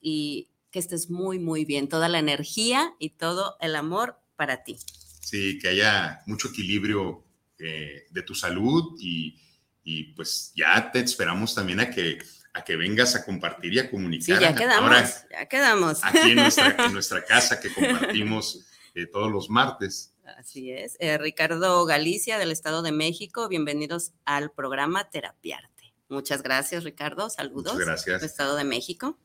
[0.00, 1.88] y que estés muy, muy bien.
[1.88, 4.76] Toda la energía y todo el amor para ti.
[5.22, 7.24] Sí, que haya mucho equilibrio
[7.56, 9.40] de tu salud y
[9.84, 12.18] y pues ya te esperamos también a que,
[12.54, 14.38] a que vengas a compartir y a comunicar.
[14.38, 16.02] Sí, ya quedamos, ya quedamos.
[16.02, 16.36] Aquí en
[16.92, 20.14] nuestra, casa que compartimos eh, todos los martes.
[20.38, 20.96] Así es.
[21.00, 25.92] Eh, Ricardo Galicia del Estado de México, bienvenidos al programa Terapiarte.
[26.08, 27.28] Muchas gracias, Ricardo.
[27.28, 27.74] Saludos.
[27.74, 28.20] Muchas gracias.
[28.22, 29.18] Del Estado de México.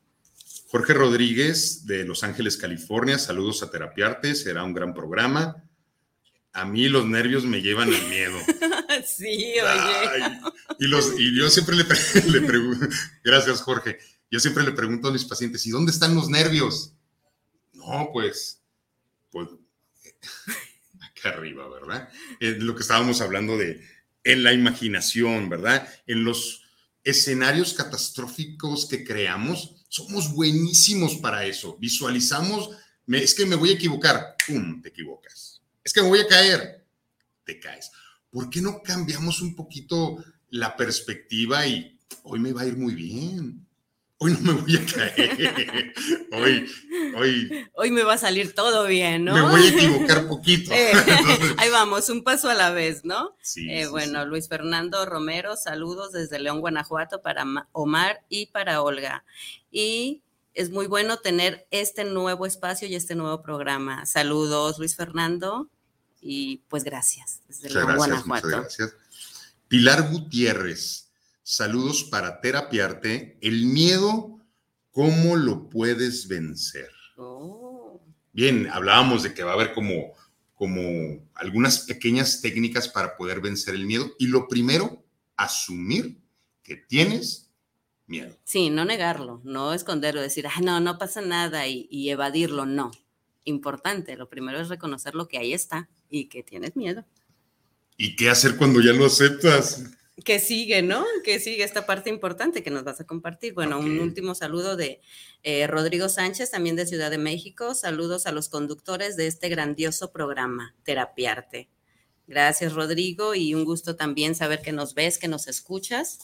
[0.70, 3.18] Jorge Rodríguez de Los Ángeles, California.
[3.18, 4.36] Saludos a Terapiarte.
[4.36, 5.64] Será un gran programa.
[6.52, 8.38] A mí los nervios me llevan al miedo.
[9.04, 10.40] sí, oye.
[10.78, 11.84] y, los, y yo siempre le,
[12.30, 12.86] le pregunto,
[13.24, 13.98] gracias Jorge,
[14.30, 16.94] yo siempre le pregunto a mis pacientes, ¿y dónde están los nervios?
[17.72, 18.62] No, pues,
[19.32, 19.48] pues,
[21.00, 22.08] acá arriba, ¿verdad?
[22.38, 23.84] Lo que estábamos hablando de,
[24.22, 25.88] en la imaginación, ¿verdad?
[26.06, 26.62] En los
[27.02, 31.76] escenarios catastróficos que creamos, somos buenísimos para eso.
[31.78, 32.70] Visualizamos,
[33.06, 34.80] es que me voy a equivocar, ¡pum!
[34.80, 35.50] Te equivocas
[35.84, 36.86] es que me voy a caer,
[37.44, 37.90] te caes.
[38.30, 42.94] ¿Por qué no cambiamos un poquito la perspectiva y hoy me va a ir muy
[42.94, 43.66] bien?
[44.22, 45.94] Hoy no me voy a caer.
[46.32, 46.70] Hoy,
[47.16, 47.66] hoy.
[47.72, 49.32] Hoy me va a salir todo bien, ¿no?
[49.32, 50.72] Me voy a equivocar poquito.
[50.74, 50.92] Eh,
[51.56, 53.34] ahí vamos, un paso a la vez, ¿no?
[53.40, 53.66] Sí.
[53.70, 59.24] Eh, bueno, Luis Fernando Romero, saludos desde León, Guanajuato, para Omar y para Olga.
[59.70, 60.20] Y
[60.52, 64.04] es muy bueno tener este nuevo espacio y este nuevo programa.
[64.04, 65.70] Saludos, Luis Fernando,
[66.20, 67.40] y pues gracias.
[67.48, 68.94] Desde muchas gracias, muchas gracias.
[69.66, 71.09] Pilar Gutiérrez,
[71.50, 73.36] saludos para terapiarte.
[73.40, 74.38] El miedo,
[74.92, 76.90] ¿cómo lo puedes vencer?
[77.16, 78.00] Oh.
[78.32, 80.12] Bien, hablábamos de que va a haber como,
[80.54, 84.12] como algunas pequeñas técnicas para poder vencer el miedo.
[84.20, 85.04] Y lo primero,
[85.36, 86.20] asumir
[86.62, 87.50] que tienes
[88.06, 88.36] miedo.
[88.44, 92.92] Sí, no negarlo, no esconderlo, decir, ah, no, no pasa nada y, evadirlo, no.
[93.42, 97.04] Importante, lo primero es reconocer lo que ahí está y que tienes miedo.
[97.96, 99.98] ¿Y qué hacer cuando ya lo aceptas?
[100.24, 101.04] Que sigue, ¿no?
[101.24, 103.54] Que sigue esta parte importante que nos vas a compartir.
[103.54, 105.00] Bueno, un último saludo de
[105.42, 107.74] eh, Rodrigo Sánchez, también de Ciudad de México.
[107.74, 111.68] Saludos a los conductores de este grandioso programa, Terapiarte.
[112.26, 116.20] Gracias, Rodrigo, y un gusto también saber que nos ves, que nos escuchas.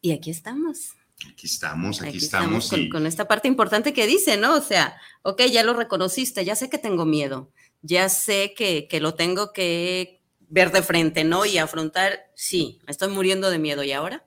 [0.00, 0.94] Y aquí estamos.
[1.30, 2.70] Aquí estamos, aquí, estamos.
[2.90, 4.56] con, esta parte importante que dice, ¿no?
[4.56, 9.00] O sea, ok, ya lo reconociste, ya sé que tengo miedo, ya sé que, que
[9.00, 10.15] lo tengo que
[10.48, 11.44] ver de frente, ¿no?
[11.44, 13.82] Y afrontar, sí, me estoy muriendo de miedo.
[13.82, 14.26] ¿Y ahora?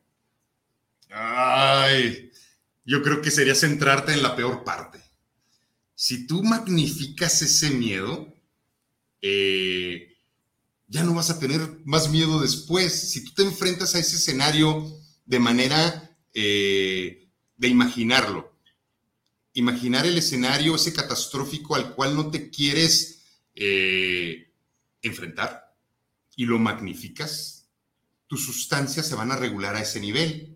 [1.10, 2.32] Ay,
[2.86, 5.00] yo creo que sería centrarte en la peor parte.
[5.96, 8.34] Si tú magnificas ese miedo,
[9.22, 10.16] eh,
[10.88, 13.12] ya no vas a tener más miedo después.
[13.12, 14.86] Si tú te enfrentas a ese escenario
[15.26, 18.56] de manera eh, de imaginarlo.
[19.54, 23.24] Imaginar el escenario, ese catastrófico al cual no te quieres
[23.56, 24.54] eh,
[25.02, 25.69] enfrentar
[26.40, 27.68] y lo magnificas,
[28.26, 30.56] tus sustancias se van a regular a ese nivel.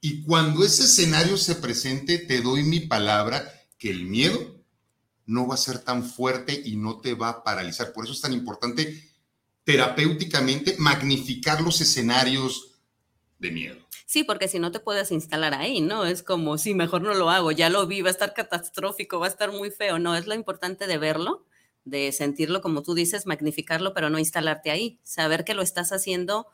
[0.00, 4.60] Y cuando ese escenario se presente, te doy mi palabra que el miedo
[5.24, 7.92] no va a ser tan fuerte y no te va a paralizar.
[7.92, 9.08] Por eso es tan importante
[9.62, 12.80] terapéuticamente magnificar los escenarios
[13.38, 13.76] de miedo.
[14.04, 16.06] Sí, porque si no te puedes instalar ahí, ¿no?
[16.06, 19.26] Es como, sí, mejor no lo hago, ya lo vi, va a estar catastrófico, va
[19.26, 20.00] a estar muy feo.
[20.00, 21.46] No, es lo importante de verlo,
[21.88, 24.98] de sentirlo, como tú dices, magnificarlo, pero no instalarte ahí.
[25.02, 26.46] Saber que lo estás haciendo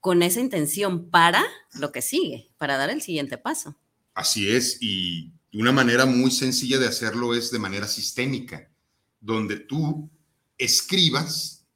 [0.00, 3.76] con esa intención para lo que sigue, para dar el siguiente paso.
[4.14, 8.70] Así es, y una manera muy sencilla de hacerlo es de manera sistémica.
[9.18, 10.08] donde tú
[10.56, 11.66] escribas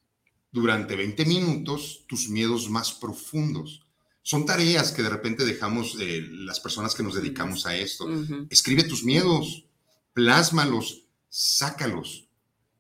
[0.53, 3.87] durante 20 minutos tus miedos más profundos.
[4.23, 8.07] Son tareas que de repente dejamos eh, las personas que nos dedicamos a esto.
[8.51, 9.65] Escribe tus miedos,
[10.13, 12.30] plásmalos, sácalos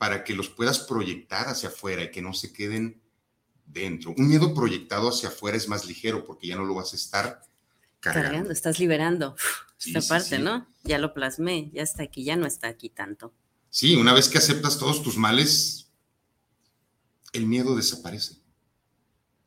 [0.00, 3.02] para que los puedas proyectar hacia afuera y que no se queden
[3.66, 4.14] dentro.
[4.16, 7.42] Un miedo proyectado hacia afuera es más ligero porque ya no lo vas a estar
[8.00, 8.50] cargando.
[8.50, 9.36] estás liberando
[9.78, 10.66] esta parte, ¿no?
[10.84, 13.34] Ya lo plasmé, ya está aquí, ya no está aquí tanto.
[13.68, 15.90] Sí, una vez que aceptas todos tus males,
[17.34, 18.36] el miedo desaparece.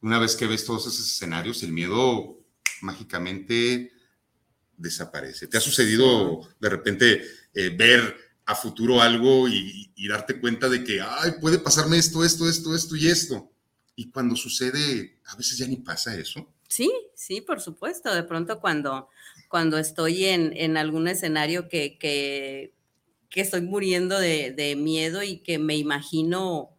[0.02, 2.38] Una vez que ves todos esos escenarios, el miedo
[2.82, 3.92] mágicamente
[4.78, 5.48] desaparece.
[5.48, 7.24] ¿Te ha sucedido de repente
[7.56, 12.48] eh, ver a futuro algo y, darte cuenta de que, ay, puede pasarme esto, esto,
[12.48, 13.50] esto, esto y esto?
[13.96, 16.46] Y cuando sucede, a veces ya ni pasa eso.
[16.68, 18.14] Sí, sí, por supuesto.
[18.14, 19.08] De pronto cuando,
[19.48, 22.74] cuando estoy en, algún escenario que, que,
[23.32, 26.76] estoy muriendo de, de, miedo y que me imagino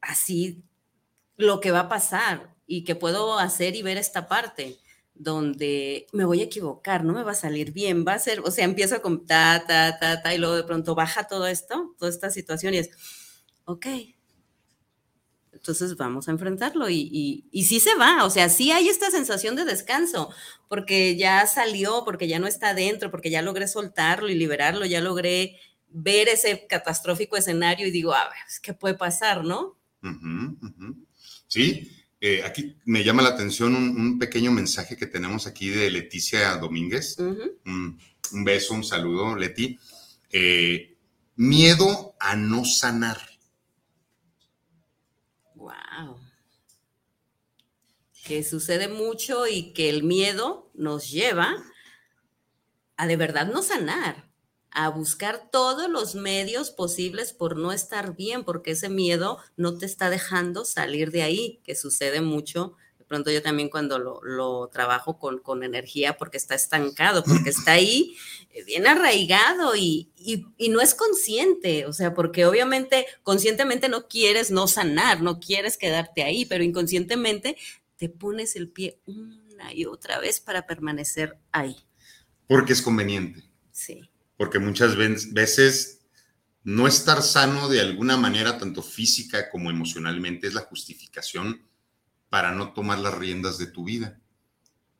[0.00, 0.62] así
[1.36, 4.81] lo que va a pasar y que puedo hacer y ver esta parte
[5.14, 8.50] donde me voy a equivocar, no me va a salir bien, va a ser, o
[8.50, 12.10] sea, empiezo con ta, ta, ta, ta, y luego de pronto baja todo esto, toda
[12.10, 12.90] esta situación y es,
[13.64, 13.86] ok,
[15.52, 19.54] entonces vamos a enfrentarlo y, y, sí se va, o sea, sí hay esta sensación
[19.54, 20.30] de descanso,
[20.68, 25.00] porque ya salió, porque ya no está adentro, porque ya logré soltarlo y liberarlo, ya
[25.00, 29.78] logré ver ese catastrófico escenario y digo, a ver, ¿qué puede pasar, no?
[31.46, 31.92] Sí,
[32.24, 37.18] eh, aquí me llama la atención un, pequeño mensaje que tenemos aquí de Leticia Domínguez.
[37.18, 37.98] un,
[38.44, 39.76] beso, un saludo, Leti.
[40.30, 40.96] Eh,
[41.34, 43.18] miedo a no sanar.
[45.56, 46.20] Wow.
[48.24, 51.56] Que sucede mucho y que el miedo nos lleva
[52.96, 54.31] a de verdad no sanar
[54.74, 59.86] a buscar todos los medios posibles por no estar bien, porque ese miedo no te
[59.86, 62.74] está dejando salir de ahí, que sucede mucho.
[62.98, 67.72] De pronto yo también cuando lo, trabajo con, con, energía, porque está estancado, porque está
[67.72, 68.16] ahí
[68.50, 74.50] eh, bien arraigado y, y, no es consciente, o sea, porque obviamente conscientemente no quieres
[74.50, 77.58] no sanar, no quieres quedarte ahí, pero inconscientemente
[77.96, 81.76] te pones el pie una y otra vez para permanecer ahí.
[82.48, 83.44] Porque es conveniente.
[83.70, 86.00] Sí porque muchas veces
[86.64, 91.66] no estar sano de alguna manera, tanto física como emocionalmente, es la justificación
[92.28, 94.20] para no tomar las riendas de tu vida.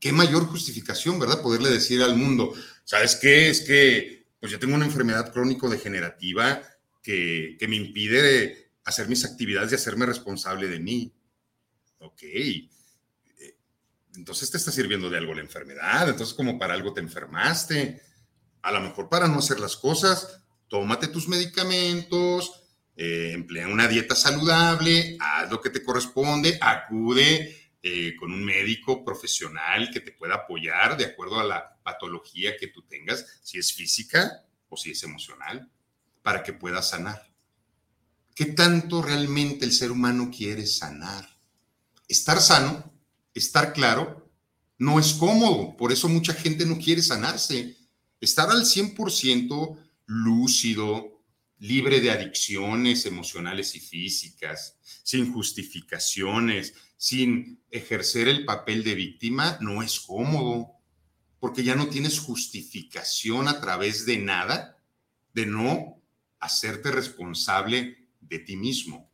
[0.01, 1.43] ¿Qué mayor justificación, verdad?
[1.43, 3.49] Poderle decir al mundo, ¿sabes qué?
[3.49, 6.63] Es que pues yo tengo una enfermedad crónico-degenerativa
[7.01, 11.15] que, que me impide hacer mis actividades y hacerme responsable de mí.
[11.99, 12.23] Ok.
[12.25, 12.67] Eh,
[14.17, 18.03] entonces te está sirviendo de algo la enfermedad, entonces como para algo te enfermaste
[18.63, 22.63] a lo mejor para no hacer las cosas, tómate tus medicamentos,
[22.97, 29.05] eh, emplea una dieta saludable, haz lo que te corresponde, acude eh, con un médico
[29.05, 33.73] profesional que te pueda apoyar de acuerdo a la patología que tú tengas, si es
[33.73, 35.71] física o si es emocional,
[36.23, 37.33] para que puedas sanar.
[38.35, 41.29] ¿Qué tanto realmente el ser humano quiere sanar?
[42.09, 42.93] Estar sano,
[43.35, 44.31] estar claro,
[44.79, 47.77] no es cómodo, por eso mucha gente no quiere sanarse
[48.23, 51.21] estar al 100% lúcido,
[51.59, 59.83] libre de adicciones emocionales y físicas, sin justificaciones, sin ejercer el papel de víctima, no
[59.83, 60.73] es cómodo,
[61.41, 64.77] porque ya no tienes justificación a través de nada,
[65.35, 66.01] de no
[66.39, 69.11] hacerte responsable de ti mismo.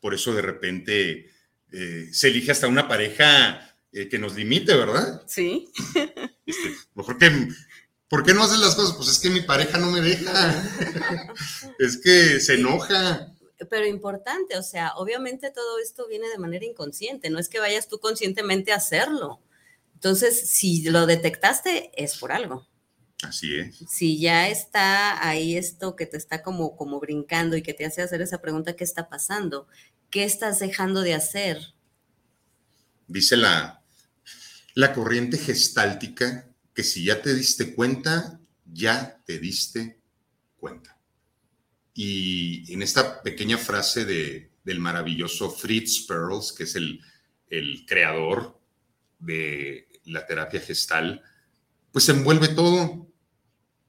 [0.00, 1.30] Por eso de repente
[1.70, 5.22] eh, se elige hasta una pareja eh, que nos limite, ¿verdad?
[5.26, 5.68] Sí.
[6.46, 7.48] Este, mejor que
[8.08, 8.96] ¿Por qué no haces las cosas?
[8.96, 10.64] Pues es que mi pareja no me deja.
[11.78, 13.34] es que se enoja.
[13.68, 17.88] Pero importante, o sea, obviamente todo esto viene de manera inconsciente, no es que vayas
[17.88, 19.40] tú conscientemente a hacerlo.
[19.94, 22.66] Entonces, si lo detectaste, es por algo.
[23.24, 23.76] Así es.
[23.90, 28.00] Si ya está ahí esto que te está como, como brincando y que te hace
[28.00, 29.66] hacer esa pregunta, ¿qué está pasando?
[30.08, 31.74] ¿Qué estás dejando de hacer?
[33.08, 33.82] Dice la,
[34.74, 36.47] la corriente gestáltica
[36.78, 39.98] que si ya te diste cuenta, ya te diste
[40.58, 40.96] cuenta.
[41.92, 47.00] Y en esta pequeña frase de, del maravilloso Fritz Perls, que es el,
[47.50, 48.60] el creador
[49.18, 51.20] de la terapia gestal,
[51.90, 53.10] pues se envuelve todo.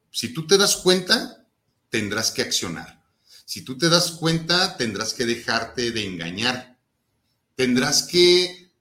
[0.10, 1.46] Si tú te das cuenta,
[1.92, 3.06] tendrás que accionar.
[3.46, 6.80] Si tú te das cuenta, tendrás que dejarte de engañar.
[7.54, 8.72] Tendrás que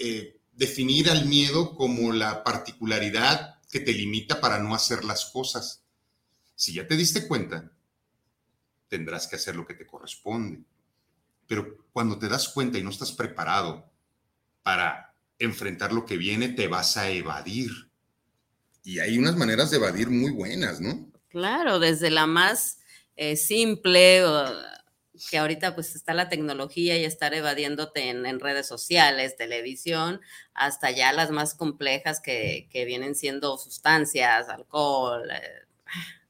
[0.00, 5.84] eh, definir al miedo como la particularidad que te limita para no hacer las cosas.
[6.56, 7.70] Si ya te diste cuenta,
[8.88, 10.64] tendrás que hacer lo que te corresponde.
[11.46, 13.88] Pero cuando te das cuenta y no estás preparado
[14.64, 17.70] para enfrentar lo que viene, te vas a evadir.
[18.82, 21.08] Y hay unas maneras de evadir muy buenas, ¿no?
[21.28, 22.80] Claro, desde la más
[23.14, 24.24] eh, simple,
[25.30, 30.20] que ahorita pues está la tecnología y estar evadiéndote en, redes sociales, televisión,
[30.54, 35.66] hasta ya las más complejas que, vienen siendo sustancias, alcohol, eh,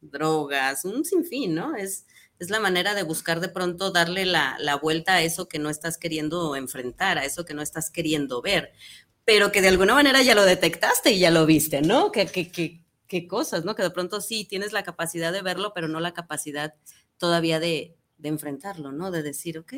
[0.00, 1.76] drogas, un sinfín, ¿no?
[1.76, 2.06] Es,
[2.38, 5.98] es la manera de buscar de pronto darle la, vuelta a eso que no estás
[5.98, 8.72] queriendo enfrentar, a eso que no estás queriendo ver,
[9.24, 12.12] pero que de alguna manera ya lo detectaste y ya lo viste, ¿no?
[12.12, 13.74] ¿Qué, qué, cosas, ¿no?
[13.74, 16.74] Que de pronto sí tienes la capacidad de verlo, pero no la capacidad
[17.16, 19.10] todavía de, de enfrentarlo, ¿no?
[19.10, 19.74] De decir, ok,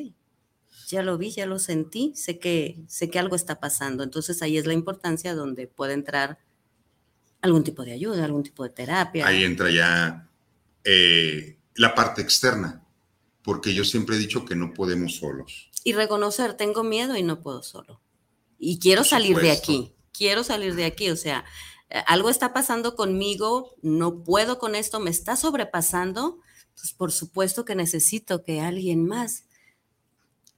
[0.89, 4.03] ya lo vi, ya lo sentí, sé que, sé que algo está pasando.
[4.03, 6.39] Entonces ahí es la importancia donde puede entrar
[7.43, 9.27] algún tipo de ayuda, algún tipo de terapia.
[9.27, 10.29] Ahí entra ya
[10.85, 12.85] eh, la parte externa,
[13.43, 15.71] porque yo siempre he dicho que no podemos solos.
[15.85, 18.01] Y reconocer, tengo miedo y no puedo solo.
[18.59, 21.45] Y quiero salir de aquí, quiero salir de aquí, o sea,
[21.89, 26.39] eh, algo está pasando conmigo, no puedo con esto, me está sobrepasando,
[26.75, 29.45] pues por supuesto que necesito que alguien más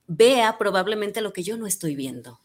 [0.06, 2.40] vea probablemente lo que yo no estoy viendo.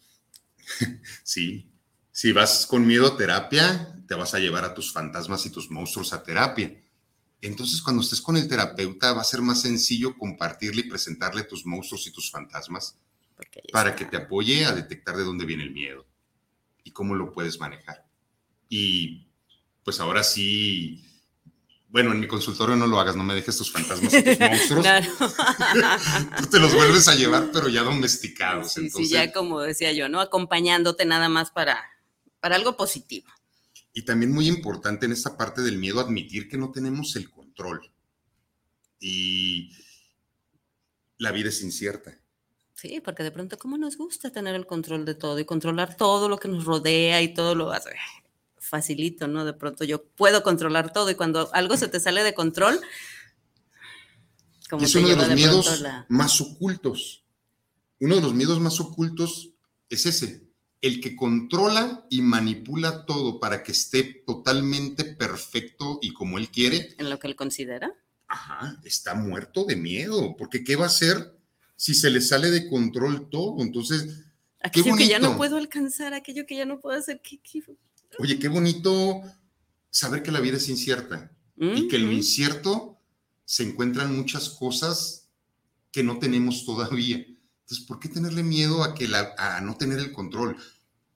[1.24, 1.70] Sí,
[2.12, 5.70] si vas con miedo a terapia, te vas a llevar a tus fantasmas y tus
[5.70, 6.76] monstruos a terapia.
[7.42, 11.66] Entonces, cuando estés con el terapeuta, va a ser más sencillo compartirle y presentarle tus
[11.66, 12.98] monstruos y tus fantasmas
[13.72, 16.08] para que te apoye a detectar de dónde viene el miedo
[16.84, 18.08] y cómo lo puedes manejar.
[18.68, 19.28] Y
[19.84, 21.06] pues ahora sí,
[21.90, 24.86] bueno, en mi consultorio no lo hagas, no me dejes tus fantasmas y tus monstruos.
[26.40, 28.74] Tú te los vuelves a llevar, pero ya domesticados.
[28.74, 30.20] Sí, sí, ya como decía yo, ¿no?
[30.20, 31.82] Acompañándote nada más para,
[32.40, 33.28] para algo positivo.
[33.94, 37.90] Y también muy importante en esta parte del miedo admitir que no tenemos el control.
[39.00, 39.72] Y
[41.18, 42.20] la vida es incierta.
[42.74, 46.30] Sí, porque de pronto, ¿cómo nos gusta tener el control de todo y controlar todo
[46.30, 47.96] lo que nos rodea y todo lo hace?
[48.68, 49.46] Facilito, ¿no?
[49.46, 52.80] De pronto yo puedo controlar todo y cuando algo se te sale de control...
[54.70, 57.24] Como es uno de los miedos más ocultos.
[58.00, 59.52] Uno de los miedos más ocultos
[59.90, 60.48] es ese,
[60.82, 66.96] el que controla y manipula todo para que esté totalmente perfecto y como él quiere.
[66.98, 67.94] En lo que él considera.
[68.28, 71.34] Ajá, está muerto de miedo, porque ¿qué va a hacer
[71.76, 73.62] si se le sale de control todo?
[73.62, 74.26] Entonces,
[74.62, 77.64] aquello que ya no puedo alcanzar, aquello que ya no puedo hacer, ¿qué, qué,
[78.20, 79.22] Oye, qué bonito
[79.90, 83.00] saber que la vida es incierta y que en lo incierto
[83.46, 85.30] se encuentran muchas cosas
[85.92, 87.18] que no tenemos todavía.
[87.18, 90.58] Entonces, ¿por qué tenerle miedo a, que la, a no tener el control?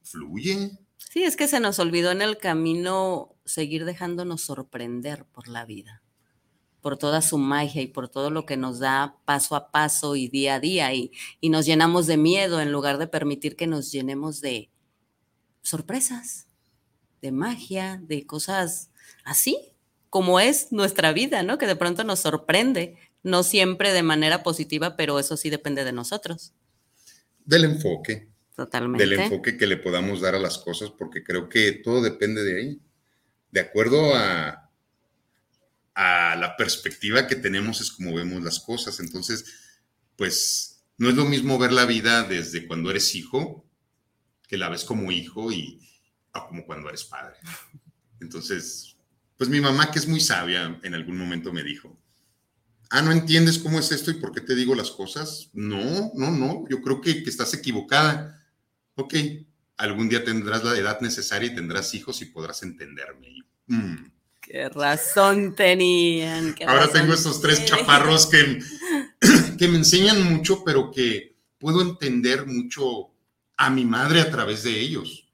[0.01, 0.71] Fluye.
[0.97, 6.03] Sí, es que se nos olvidó en el camino seguir dejándonos sorprender por la vida,
[6.81, 10.27] por toda su magia y por todo lo que nos da paso a paso y
[10.27, 13.91] día a día y, y nos llenamos de miedo en lugar de permitir que nos
[13.91, 14.71] llenemos de
[15.61, 16.47] sorpresas
[17.21, 18.89] de magia, de cosas
[19.23, 19.57] así,
[20.09, 21.57] como es nuestra vida, ¿no?
[21.57, 25.93] Que de pronto nos sorprende, no siempre de manera positiva, pero eso sí depende de
[25.93, 26.53] nosotros.
[27.45, 28.27] Del enfoque.
[28.55, 29.05] Totalmente.
[29.05, 32.57] Del enfoque que le podamos dar a las cosas, porque creo que todo depende de
[32.57, 32.79] ahí.
[33.51, 34.69] De acuerdo a,
[35.93, 38.99] a la perspectiva que tenemos es como vemos las cosas.
[38.99, 39.45] Entonces,
[40.15, 43.65] pues no es lo mismo ver la vida desde cuando eres hijo,
[44.47, 45.79] que la ves como hijo y,
[46.39, 47.35] como cuando eres padre.
[48.19, 48.95] Entonces,
[49.37, 51.97] pues mi mamá, que es muy sabia, en algún momento me dijo,
[52.89, 55.49] ah, ¿no entiendes cómo es esto y por qué te digo las cosas?
[55.53, 58.39] No, no, no, yo creo que, estás equivocada.
[58.95, 59.15] Ok,
[59.77, 63.43] algún día tendrás la edad necesaria y tendrás hijos y podrás entenderme.
[63.67, 64.11] Mm.
[64.41, 66.55] Qué razón tenían.
[66.67, 68.59] Ahora tengo estos tres chaparros que,
[69.57, 73.11] que me enseñan mucho, pero que puedo entender mucho
[73.55, 75.30] a mi madre a través de ellos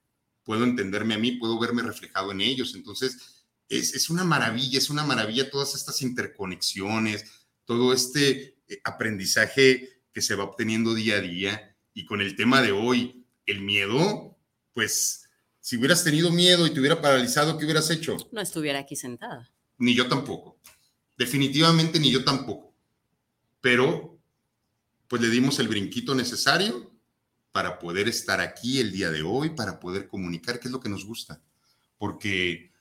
[0.48, 2.74] puedo entenderme a mí, puedo verme reflejado en ellos.
[2.74, 7.26] Entonces, es, una maravilla, es una maravilla todas estas interconexiones,
[7.66, 11.76] todo este eh, aprendizaje que se va obteniendo día a día.
[11.94, 14.38] Y con el tema de hoy, el miedo,
[14.74, 15.28] pues,
[15.60, 18.16] si hubieras tenido miedo y te hubiera paralizado, ¿qué hubieras hecho?
[18.32, 19.52] No estuviera aquí sentada.
[19.78, 20.62] Ni yo tampoco.
[21.18, 22.74] Definitivamente ni yo tampoco.
[23.60, 24.18] Pero,
[25.10, 26.97] pues le dimos el brinquito necesario
[27.58, 30.90] para poder estar aquí el día de hoy, para poder comunicar qué es lo que
[30.90, 31.42] nos gusta.
[31.98, 32.72] Porque,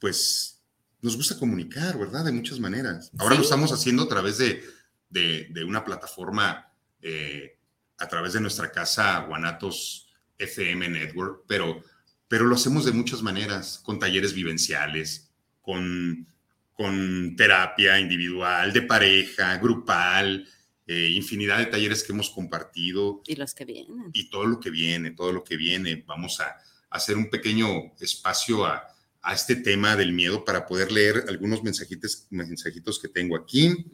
[0.00, 0.60] pues,
[1.00, 2.24] nos gusta comunicar, ¿verdad?
[2.24, 3.12] De muchas maneras.
[3.18, 4.64] Ahora lo estamos haciendo a través de,
[5.08, 7.56] de, una plataforma, eh,
[7.98, 10.08] a través de nuestra casa Guanatos
[10.38, 11.84] FM Network, pero,
[12.26, 15.30] pero lo hacemos de muchas maneras, con talleres vivenciales,
[15.62, 16.26] con,
[16.72, 20.48] con terapia individual, de pareja, grupal,
[20.86, 23.22] eh, infinidad de talleres que hemos compartido.
[23.26, 24.10] Y los que vienen.
[24.12, 26.04] Y todo lo que viene, todo lo que viene.
[26.06, 26.56] Vamos a,
[26.90, 28.92] hacer un pequeño espacio a,
[29.32, 33.84] este tema del miedo para poder leer algunos mensajitos, mensajitos que tengo aquí.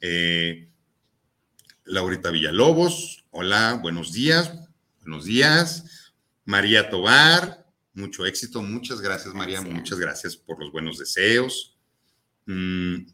[0.00, 0.66] Eh,
[1.84, 4.50] Laurita Villalobos, hola, buenos días,
[5.00, 6.12] buenos días.
[6.46, 11.76] María Tobar, mucho éxito, muchas gracias María, muchas gracias por los buenos deseos.
[12.46, 13.04] Mm,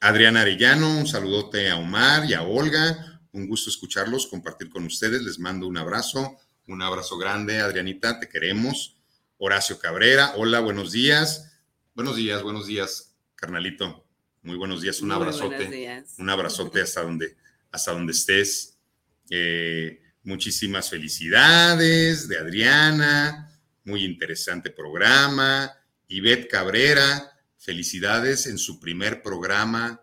[0.00, 3.20] Adriana Arellano, un saludote a Omar y a Olga.
[3.32, 5.22] Un gusto escucharlos, compartir con ustedes.
[5.22, 6.36] Les mando un abrazo,
[6.66, 8.96] un abrazo grande, Adrianita, te queremos.
[9.38, 11.52] Horacio Cabrera, hola, buenos días.
[11.94, 14.06] Buenos días, buenos días, carnalito.
[14.42, 16.04] Muy buenos días, un abrazote.
[16.18, 17.36] Un abrazote hasta donde,
[17.70, 18.78] hasta donde estés.
[19.30, 25.72] Eh, muchísimas felicidades de Adriana, muy interesante programa.
[26.08, 27.35] Ivette Cabrera,
[27.66, 30.00] Felicidades en su primer programa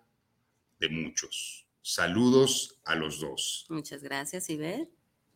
[0.81, 1.65] de muchos.
[1.81, 3.65] Saludos a los dos.
[3.69, 4.89] Muchas gracias, Ivette.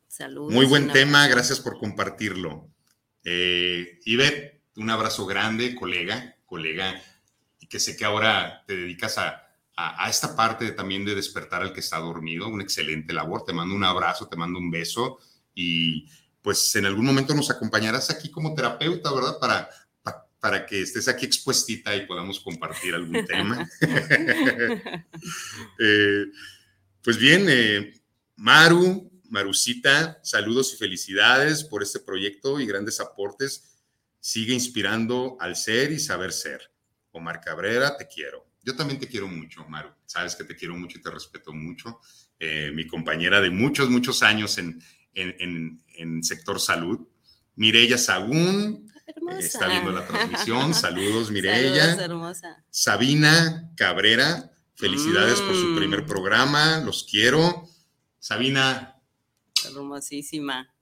[0.09, 0.53] Saludos.
[0.53, 2.67] Muy buen tema, gracias por compartirlo.
[3.23, 7.01] Eh, Ivette, un abrazo grande, colega, colega,
[7.61, 9.47] y que sé que ahora te dedicas a,
[9.78, 12.49] a, esta parte también de despertar al que está dormido.
[12.49, 13.45] Una excelente labor.
[13.45, 15.17] Te mando un abrazo, te mando un beso
[15.55, 16.09] y
[16.41, 19.39] pues en algún momento nos acompañarás aquí como terapeuta, ¿verdad?
[19.39, 19.69] Para,
[20.40, 23.68] para que estés aquí expuestita y podamos compartir algún tema.
[25.80, 26.26] Eh,
[27.04, 27.94] pues bien, eh,
[28.36, 33.78] Maru, Marucita, saludos y felicidades por este proyecto y grandes aportes.
[34.20, 36.72] Sigue inspirando al ser y saber ser.
[37.12, 38.46] Omar Cabrera, te quiero.
[38.64, 39.90] Yo también te quiero mucho, Maru.
[40.06, 42.00] Sabes que te quiero mucho y te respeto mucho.
[42.40, 44.82] Eh, mi compañera de muchos, muchos años en,
[45.14, 47.08] en, en sector salud.
[47.56, 48.87] Mireya Sagún,
[49.39, 50.73] Está viendo la transmisión.
[50.73, 52.63] Saludos, hermosa.
[52.69, 56.07] Sabina Cabrera, felicidades por su primer mm.
[56.07, 56.80] programa.
[56.80, 57.67] Los quiero.
[58.19, 58.99] Sabina.
[59.65, 60.73] Hermosísima.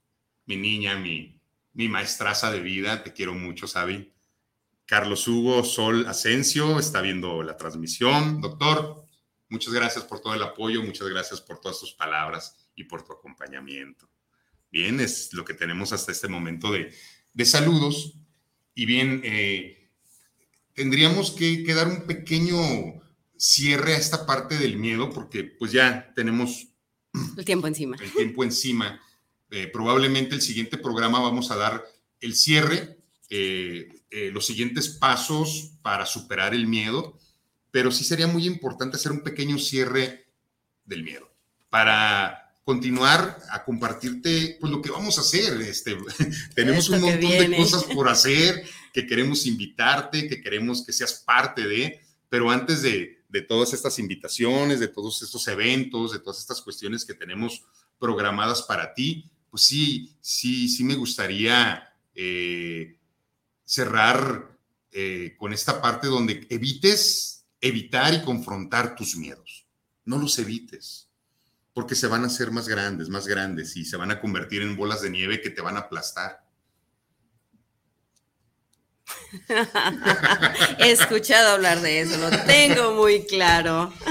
[0.46, 1.40] Mi niña, mi,
[1.74, 3.04] mi maestraza de vida.
[3.04, 4.14] Te quiero mucho, Sabi.
[4.86, 8.40] Carlos Hugo Sol Asensio está viendo la transmisión.
[8.40, 9.06] Doctor,
[9.50, 13.14] muchas gracias por todo el apoyo, muchas gracias por todas tus palabras y por tu
[13.14, 14.08] acompañamiento.
[14.72, 16.94] Bien, es lo que tenemos hasta este momento de,
[17.34, 18.14] de saludos.
[18.76, 19.90] Y bien, eh,
[20.74, 22.60] tendríamos que, dar un pequeño
[23.38, 26.68] cierre a esta parte del miedo, porque pues ya tenemos
[27.38, 27.96] el tiempo encima.
[28.00, 29.02] El tiempo encima.
[29.50, 31.86] Eh, probablemente el siguiente programa vamos a dar
[32.20, 32.98] el cierre,
[33.30, 33.90] eh,
[34.32, 37.18] los siguientes pasos para superar el miedo,
[37.72, 40.26] pero sí sería muy importante hacer un pequeño cierre
[40.86, 41.30] del miedo
[41.70, 45.62] para continuar a compartirte pues lo que vamos a hacer.
[45.62, 45.96] Este,
[46.56, 51.66] tenemos un montón de cosas por hacer, que queremos invitarte, que queremos que seas parte
[51.66, 56.60] de, pero antes de, de todas estas invitaciones, de todos estos eventos, de todas estas
[56.60, 57.64] cuestiones que tenemos
[58.00, 62.98] programadas para ti, pues sí, sí, sí me gustaría eh,
[63.64, 64.58] cerrar
[64.92, 69.68] eh, con esta parte donde evites evitar y confrontar tus miedos.
[70.04, 71.05] No los evites
[71.76, 74.78] porque se van a hacer más grandes, más grandes y se van a convertir en
[74.78, 76.40] bolas de nieve que te van a aplastar.
[80.80, 83.94] He escuchado hablar de eso, lo tengo muy claro.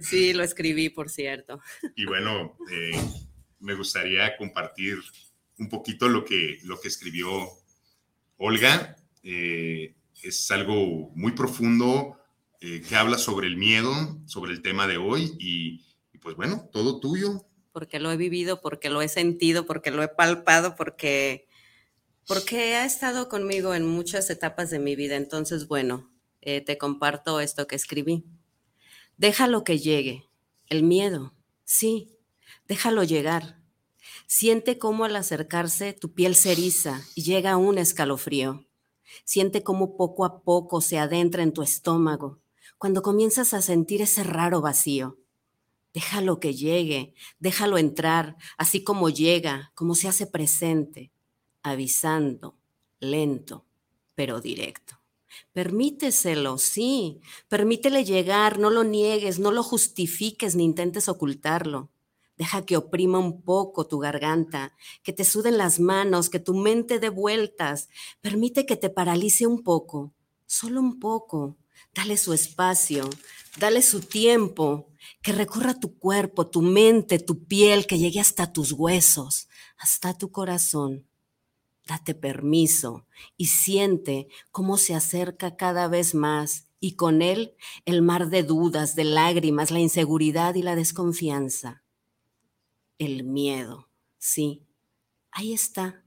[0.00, 1.60] Sí, lo escribí, por cierto.
[1.94, 3.00] Y bueno, eh,
[3.60, 4.98] me gustaría compartir
[5.58, 7.48] un poquito lo que, lo que escribió
[8.38, 8.96] Olga.
[9.22, 12.18] Eh, es algo muy profundo
[12.60, 15.84] eh, que habla sobre el miedo, sobre el tema de hoy y
[16.20, 17.46] pues bueno, todo tuyo.
[17.72, 21.48] Porque lo he vivido, porque lo he sentido, porque lo he palpado, porque,
[22.26, 25.16] porque ha estado conmigo en muchas etapas de mi vida.
[25.16, 26.10] Entonces, bueno,
[26.40, 28.24] eh, te comparto esto que escribí.
[29.16, 30.24] Déjalo que llegue.
[30.66, 32.16] El miedo, sí,
[32.66, 33.60] déjalo llegar.
[34.26, 38.66] Siente cómo al acercarse tu piel se eriza y llega un escalofrío.
[39.24, 42.40] Siente cómo poco a poco se adentra en tu estómago,
[42.78, 45.18] cuando comienzas a sentir ese raro vacío.
[45.92, 51.10] Déjalo que llegue, déjalo entrar, así como llega, como se hace presente,
[51.62, 52.56] avisando,
[53.00, 53.66] lento,
[54.14, 55.00] pero directo.
[55.52, 61.90] Permíteselo, sí, permítele llegar, no lo niegues, no lo justifiques ni intentes ocultarlo.
[62.36, 66.98] Deja que oprima un poco tu garganta, que te suden las manos, que tu mente
[66.98, 67.88] dé vueltas.
[68.20, 70.14] Permite que te paralice un poco,
[70.46, 71.58] solo un poco.
[71.92, 73.10] Dale su espacio,
[73.58, 74.89] dale su tiempo,
[75.22, 80.30] que recorra tu cuerpo, tu mente, tu piel, que llegue hasta tus huesos, hasta tu
[80.30, 81.06] corazón.
[81.86, 83.06] Date permiso
[83.36, 88.94] y siente cómo se acerca cada vez más y con él el mar de dudas,
[88.94, 91.82] de lágrimas, la inseguridad y la desconfianza.
[92.98, 93.88] El miedo,
[94.18, 94.66] sí,
[95.30, 96.04] ahí está.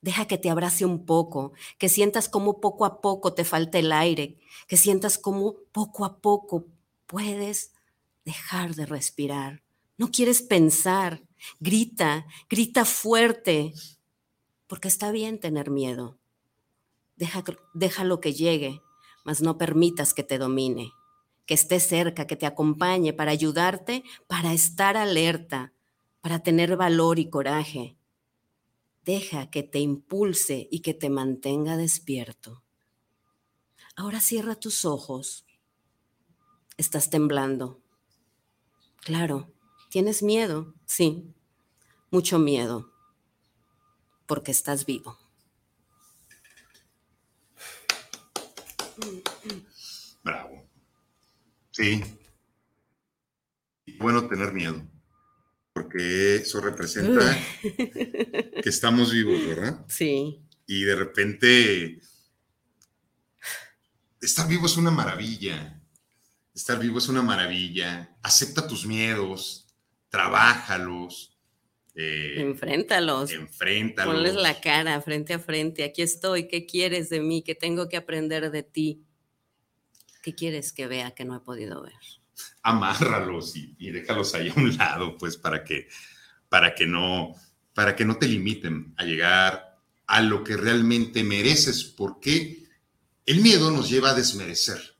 [0.00, 3.92] Deja que te abrace un poco, que sientas como poco a poco te falta el
[3.92, 4.38] aire,
[4.68, 6.66] que sientas como poco a poco
[7.06, 7.72] puedes
[8.28, 9.62] dejar de respirar.
[9.96, 11.22] No quieres pensar,
[11.60, 13.72] grita, grita fuerte,
[14.66, 16.18] porque está bien tener miedo.
[17.16, 18.82] Deja, déjalo que llegue,
[19.24, 20.92] mas no permitas que te domine,
[21.46, 25.72] que esté cerca, que te acompañe para ayudarte, para estar alerta,
[26.20, 27.96] para tener valor y coraje.
[29.06, 32.62] Deja que te impulse y que te mantenga despierto.
[33.96, 35.46] Ahora cierra tus ojos.
[36.76, 37.87] Estás temblando.
[39.08, 39.50] Claro,
[39.88, 41.34] tienes miedo, sí,
[42.10, 42.92] mucho miedo,
[44.26, 45.18] porque estás vivo.
[50.22, 50.68] Bravo.
[51.70, 52.04] Sí.
[53.98, 54.86] Bueno tener miedo,
[55.72, 59.86] porque eso representa que estamos vivos, ¿verdad?
[59.88, 60.46] Sí.
[60.66, 61.98] Y de repente,
[64.20, 65.77] estar vivo es una maravilla.
[66.58, 68.16] Estar vivo es una maravilla.
[68.20, 69.68] Acepta tus miedos,
[70.08, 71.38] trabájalos.
[71.94, 73.30] Eh, enfréntalos.
[73.30, 74.12] Enfréntalos.
[74.12, 75.84] Ponles la cara frente a frente.
[75.84, 76.48] Aquí estoy.
[76.48, 77.42] ¿Qué quieres de mí?
[77.42, 79.04] ¿Qué tengo que aprender de ti?
[80.20, 81.92] ¿Qué quieres que vea que no he podido ver?
[82.62, 85.86] Amárralos y, y déjalos ahí a un lado, pues, para que,
[86.48, 87.36] para que no,
[87.72, 89.78] para que no te limiten a llegar
[90.08, 92.64] a lo que realmente mereces, porque
[93.26, 94.96] el miedo nos lleva a desmerecer.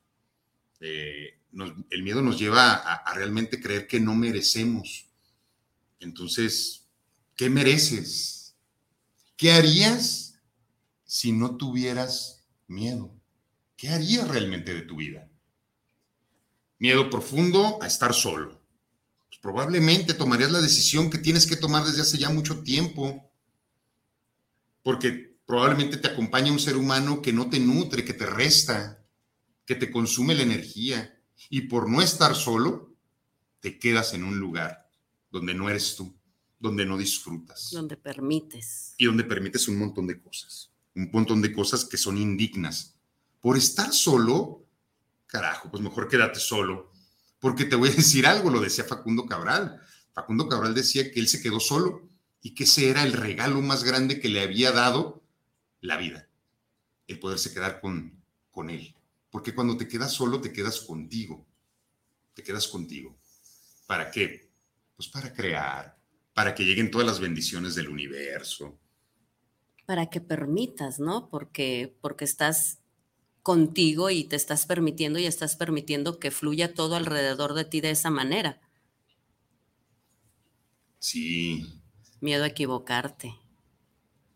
[0.78, 5.08] Eh, el miedo nos lleva a, realmente creer que no merecemos.
[6.00, 6.86] Entonces,
[7.36, 8.54] ¿qué mereces?
[9.36, 10.34] ¿Qué harías
[11.04, 13.14] si no tuvieras miedo?
[13.76, 15.28] ¿Qué harías realmente de tu vida?
[16.78, 18.60] Miedo profundo a estar solo.
[19.28, 23.30] Pues probablemente tomarías la decisión que tienes que tomar desde hace ya mucho tiempo.
[24.82, 29.04] Porque probablemente te acompaña un ser humano que no te nutre, que te resta,
[29.64, 31.17] que te consume la energía
[31.50, 32.94] y por no estar solo,
[33.60, 34.88] te quedas en un lugar
[35.30, 36.14] donde no eres tú,
[36.58, 37.70] donde no disfrutas.
[37.72, 38.94] Donde permites.
[38.96, 42.96] Y donde permites un montón de cosas, un montón de cosas que son indignas.
[43.40, 44.64] Por estar solo,
[45.26, 46.92] carajo, pues mejor quédate solo,
[47.38, 49.80] porque te voy a decir algo, lo decía Facundo Cabral.
[50.12, 52.08] Facundo Cabral decía que él se quedó solo
[52.42, 55.22] y que ese era el regalo más grande que le había dado
[55.80, 56.28] la vida,
[57.06, 58.20] el poderse quedar con,
[58.50, 58.94] con él.
[59.38, 61.46] Porque cuando te quedas solo, te quedas contigo.
[62.34, 63.20] Te quedas contigo.
[63.86, 64.50] ¿Para qué?
[64.96, 65.96] Pues para crear,
[66.34, 68.80] para que lleguen todas las bendiciones del universo.
[69.86, 71.28] Para que permitas, ¿no?
[71.28, 72.80] Porque, porque estás
[73.44, 77.92] contigo y te estás permitiendo y estás permitiendo que fluya todo alrededor de ti de
[77.92, 78.60] esa manera.
[80.98, 81.80] Sí.
[82.20, 83.36] Miedo a equivocarte.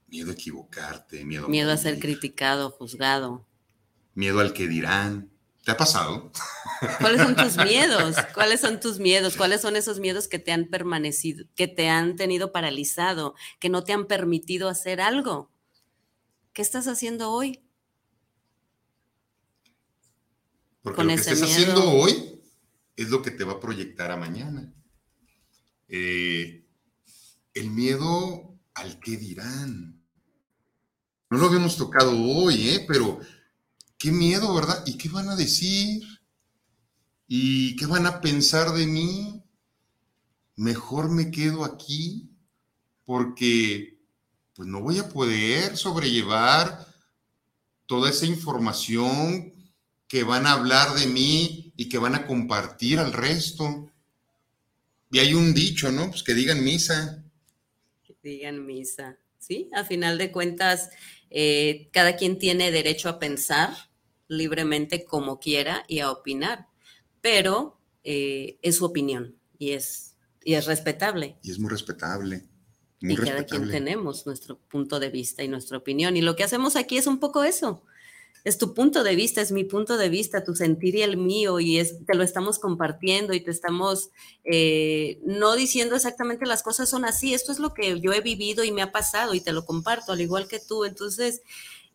[0.07, 3.45] Miedo a equivocarte, miedo a Miedo a ser criticado, juzgado
[4.15, 5.31] miedo al que dirán.
[5.65, 6.33] ¿Te ha pasado?
[7.01, 8.17] ¿Cuáles son tus miedos?
[8.35, 9.37] ¿Cuáles son tus miedos?
[9.37, 13.85] ¿Cuáles son esos miedos que te han permanecido, que te han tenido paralizado, que no
[13.85, 15.53] te han permitido hacer algo?
[16.53, 17.61] ¿Qué estás haciendo hoy?
[20.83, 22.43] Porque lo que estés haciendo hoy
[22.97, 24.75] es lo que te va a proyectar a mañana.
[25.89, 26.67] Eh,
[27.55, 30.03] el miedo al que dirán.
[31.31, 32.85] No lo habíamos tocado hoy, ¿eh?
[32.87, 33.21] pero
[34.03, 34.83] Qué miedo, ¿verdad?
[34.85, 36.03] ¿Y qué van a decir?
[37.29, 39.45] ¿Y qué van a pensar de mí?
[40.57, 42.29] Mejor me quedo aquí
[43.05, 44.01] porque
[44.55, 46.85] pues no voy a poder sobrellevar
[47.87, 49.53] toda esa información
[50.09, 53.89] que van a hablar de mí y que van a compartir al resto.
[55.13, 56.11] Y hay un dicho, ¿no?
[56.11, 57.23] Pues que digan misa.
[58.03, 59.71] Que digan misa, ¿sí?
[59.73, 60.91] A final de cuentas,
[61.31, 63.92] eh, cada quien tiene derecho a pensar,
[64.33, 66.67] libremente como quiera y a opinar,
[67.21, 71.37] pero eh, es su opinión y es, y es respetable.
[71.43, 72.45] Y es muy respetable.
[73.01, 76.17] y cada quien tenemos nuestro punto de vista y nuestra opinión.
[76.17, 77.83] Y lo que hacemos aquí es un poco eso.
[78.45, 81.61] Es tu punto de vista, es mi punto de vista, tu sentir y el mío,
[81.61, 84.11] y es, te lo estamos compartiendo y te estamos
[84.43, 87.35] eh, no diciendo exactamente las cosas son así.
[87.35, 90.11] Esto es lo que yo he vivido y me ha pasado y te lo comparto,
[90.11, 90.85] al igual que tú.
[90.85, 91.43] Entonces,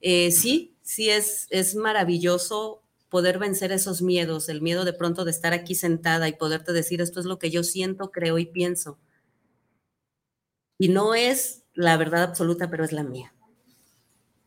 [0.02, 5.32] eh, sí, sí es, es maravilloso poder vencer esos miedos, el miedo de pronto de
[5.32, 9.00] estar aquí sentada y poderte decir esto es lo que yo siento, creo y pienso.
[10.78, 13.34] Y no es la verdad absoluta, pero es la mía.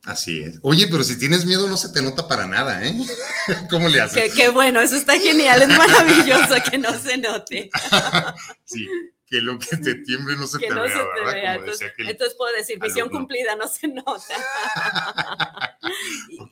[0.04, 0.58] Así es.
[0.62, 2.94] Oye, pero si tienes miedo no se te nota para nada, ¿eh?
[3.70, 4.32] ¿Cómo le haces?
[4.34, 7.70] Qué, bueno, eso está genial, es maravilloso que no se note.
[8.64, 8.86] sí,
[9.30, 13.68] que lo que te tiemble no se te vea, Entonces, puedo decir, misión cumplida, no
[13.68, 14.34] se nota.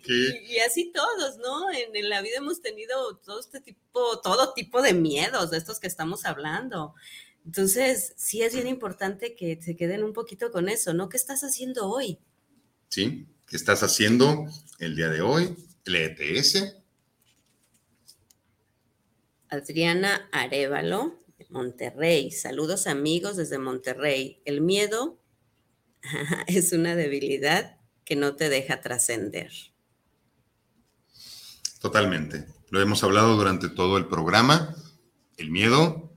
[0.06, 1.70] y, así todos, ¿no?
[1.72, 5.80] En, en, la vida hemos tenido todo este tipo, todo tipo de miedos de estos
[5.80, 6.94] que estamos hablando.
[7.44, 11.08] Entonces, sí es bien importante que se queden un poquito con eso, ¿no?
[11.08, 12.18] ¿Qué estás haciendo hoy?
[12.88, 14.46] Sí, ¿Qué estás haciendo
[14.78, 15.56] el día de hoy?
[15.86, 16.76] El ETS.
[19.48, 21.18] Adriana Arevalo,
[21.50, 22.30] Monterrey.
[22.30, 24.42] Saludos amigos desde Monterrey.
[24.44, 25.20] El miedo
[26.46, 29.52] es una debilidad que no te deja trascender.
[31.80, 32.46] Totalmente.
[32.70, 34.74] Lo hemos hablado durante todo el programa.
[35.36, 36.16] El miedo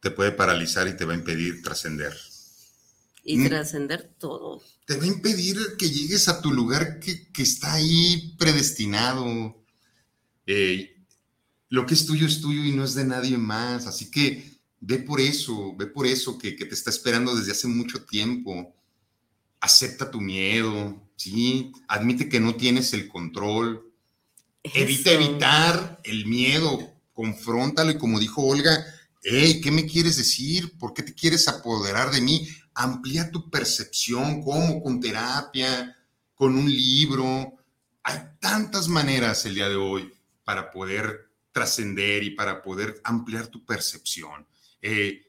[0.00, 2.14] te puede paralizar y te va a impedir trascender.
[3.22, 3.48] Y mm.
[3.48, 9.64] trascender todo te va a impedir que llegues a tu lugar que, está ahí predestinado.
[10.46, 10.99] Eh,
[11.70, 13.86] lo que es tuyo es tuyo y no es de nadie más.
[13.86, 18.04] Así que ve por eso, ve por eso que, te está esperando desde hace mucho
[18.04, 18.74] tiempo.
[19.60, 21.72] Acepta tu miedo, ¿sí?
[21.88, 23.90] Admite que no tienes el control.
[24.62, 28.84] Evita evitar el miedo, confróntalo y como dijo Olga,
[29.22, 30.76] hey, ¿qué me quieres decir?
[30.78, 32.46] ¿Por qué te quieres apoderar de mí?
[32.74, 35.96] amplía tu percepción, como con terapia,
[36.34, 37.54] con un libro.
[38.02, 40.12] Hay tantas maneras el día de hoy
[40.44, 44.46] para poder trascender y para poder ampliar tu percepción.
[44.80, 45.26] Eh,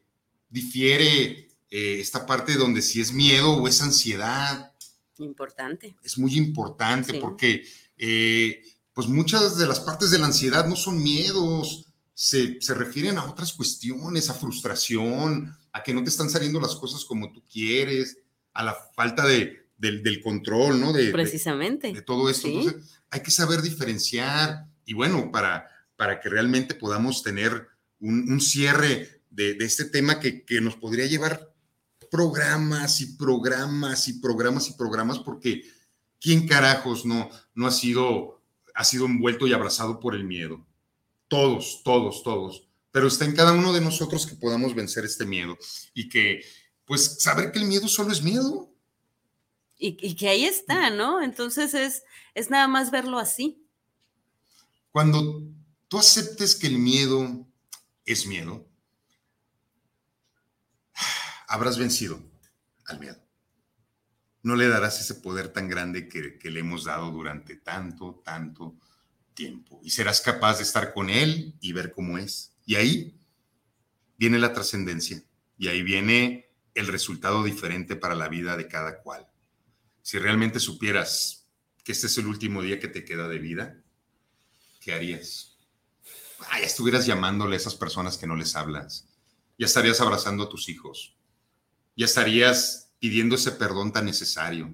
[0.49, 4.73] difiere eh, esta parte donde si es miedo o es ansiedad.
[5.17, 5.95] Importante.
[6.03, 7.63] Es muy importante porque
[7.97, 8.61] eh,
[8.93, 13.25] pues muchas de las partes de la ansiedad no son miedos, se, se refieren a
[13.25, 18.17] otras cuestiones, a frustración, a que no te están saliendo las cosas como tú quieres,
[18.53, 20.93] a la falta de, del, control, ¿no?
[20.93, 21.93] De, Precisamente.
[21.93, 22.47] De, todo esto.
[22.47, 25.67] Entonces, hay que saber diferenciar y bueno, para,
[26.01, 27.67] para que realmente podamos tener
[27.99, 31.53] un, cierre de, este tema que, que nos podría llevar
[32.09, 35.61] programas y programas y programas y programas, porque
[36.19, 38.41] ¿quién carajos no, no ha sido,
[38.73, 40.65] ha sido envuelto y abrazado por el miedo?
[41.27, 45.55] Todos, todos, todos pero está en cada uno de nosotros que podamos vencer este miedo
[45.93, 46.43] y que,
[46.83, 48.73] pues, saber que el miedo solo es miedo.
[49.77, 51.21] Y, que ahí está, ¿no?
[51.21, 53.63] Entonces es, es nada más verlo así.
[54.91, 55.43] Cuando
[55.91, 57.45] tú aceptes que el miedo
[58.05, 58.65] es miedo,
[61.49, 62.23] habrás vencido
[62.85, 63.21] al miedo.
[64.41, 68.77] No le darás ese poder tan grande que, le hemos dado durante tanto, tanto
[69.33, 69.81] tiempo.
[69.83, 73.19] Y serás capaz de estar con él y ver cómo es y ahí
[74.17, 75.21] viene la trascendencia
[75.57, 79.27] y ahí viene el resultado diferente para la vida de cada cual.
[80.01, 81.49] Si realmente supieras
[81.83, 83.83] que este es el último día que te queda de vida,
[84.79, 85.50] ¿qué harías?
[86.49, 89.07] Ah, ya estuvieras llamándole a esas personas que no les hablas.
[89.57, 91.15] Ya estarías abrazando a tus hijos.
[91.95, 94.73] Ya estarías pidiendo ese perdón tan necesario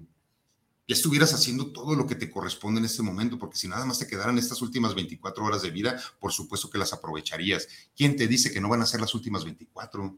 [0.87, 3.99] ya estuvieras haciendo todo lo que te corresponde en este momento, porque si nada más
[3.99, 7.67] te quedaran estas últimas 24 horas de vida, por supuesto que las aprovecharías.
[7.95, 10.17] ¿Quién te dice que no van a ser las últimas 24?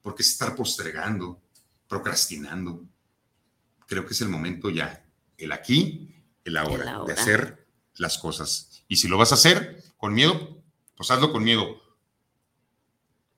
[0.00, 1.42] Porque es estar postergando,
[1.88, 2.84] procrastinando.
[3.88, 5.04] Creo que es el momento ya,
[5.36, 6.14] el aquí,
[6.44, 7.66] el ahora, de hacer
[7.96, 8.67] las cosas.
[8.88, 10.62] Y si lo vas a hacer con miedo,
[10.96, 11.80] pues hazlo con miedo.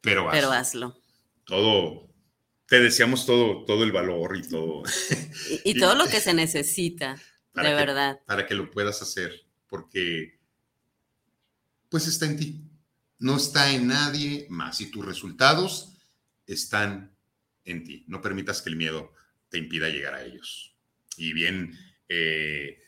[0.01, 0.40] Pero hazlo.
[0.40, 0.96] Pero hazlo.
[1.44, 2.09] Todo,
[2.66, 4.84] te deseamos todo, todo el valor y todo.
[5.64, 7.20] Y, todo lo que se necesita,
[7.55, 8.20] de verdad.
[8.26, 10.38] Para que lo puedas hacer, porque
[11.88, 12.64] pues está en ti.
[13.18, 14.80] No está en nadie más.
[14.80, 15.98] Y tus resultados
[16.46, 17.14] están
[17.64, 18.05] en ti.
[18.07, 19.12] No permitas que el miedo
[19.48, 20.76] te impida llegar a ellos.
[21.16, 21.76] Y bien,
[22.09, 22.78] eh,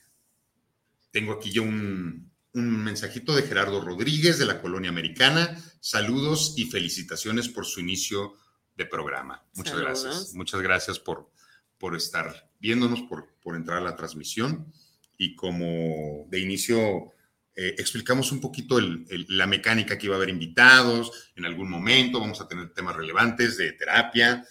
[1.10, 5.56] tengo aquí yo un, un mensajito de Gerardo Rodríguez de la Colonia Americana.
[5.80, 8.34] Saludos y felicitaciones por su inicio
[8.76, 9.44] de programa.
[9.54, 10.34] Muchas gracias.
[10.34, 11.30] Muchas gracias por,
[11.78, 14.72] por estar viéndonos, por, por entrar a la transmisión.
[15.16, 17.12] Y como de inicio
[17.54, 22.40] eh, explicamos un poquito la mecánica que iba a haber invitados en algún momento, vamos
[22.40, 24.46] a tener temas relevantes de terapia,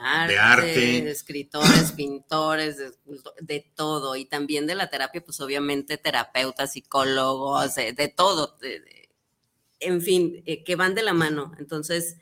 [0.00, 2.76] arte, de arte, de escritores, pintores,
[3.40, 8.56] de, todo, y también de la terapia, pues obviamente terapeutas, psicólogos, de, todo,
[9.80, 11.52] en fin, eh, que van de la mano.
[11.58, 12.16] Entonces,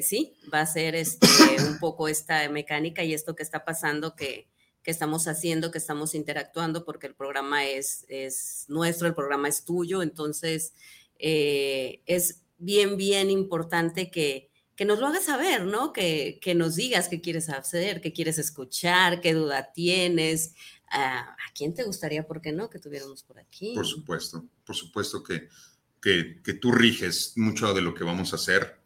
[0.00, 1.26] sí, va a ser este,
[1.68, 4.48] un poco esta mecánica y esto que está pasando que,
[4.84, 10.02] estamos haciendo, que estamos interactuando, porque el programa es, es nuestro, el programa es tuyo,
[10.02, 10.74] entonces
[11.24, 14.50] eh, es bien, bien importante que,
[14.82, 15.92] que nos lo hagas saber, ¿no?
[15.92, 20.56] Que, que nos digas qué quieres hacer, qué quieres escuchar, qué duda tienes.
[20.90, 23.74] ¿A quién te gustaría, por qué no, que tuviéramos por aquí?
[23.76, 25.48] Por supuesto, por supuesto que,
[26.00, 28.80] que, que tú riges mucho de lo que vamos a hacer.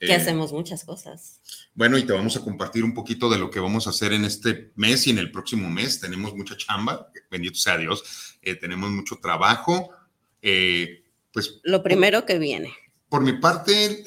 [0.00, 1.42] Que eh, hacemos muchas cosas.
[1.74, 4.24] Bueno, y te vamos a compartir un poquito de lo que vamos a hacer en
[4.24, 6.00] este mes y en el próximo mes.
[6.00, 9.90] Tenemos mucha chamba, bendito sea Dios, eh, tenemos mucho trabajo.
[10.40, 12.72] Eh, pues, lo primero que viene.
[13.10, 14.02] Por mi parte,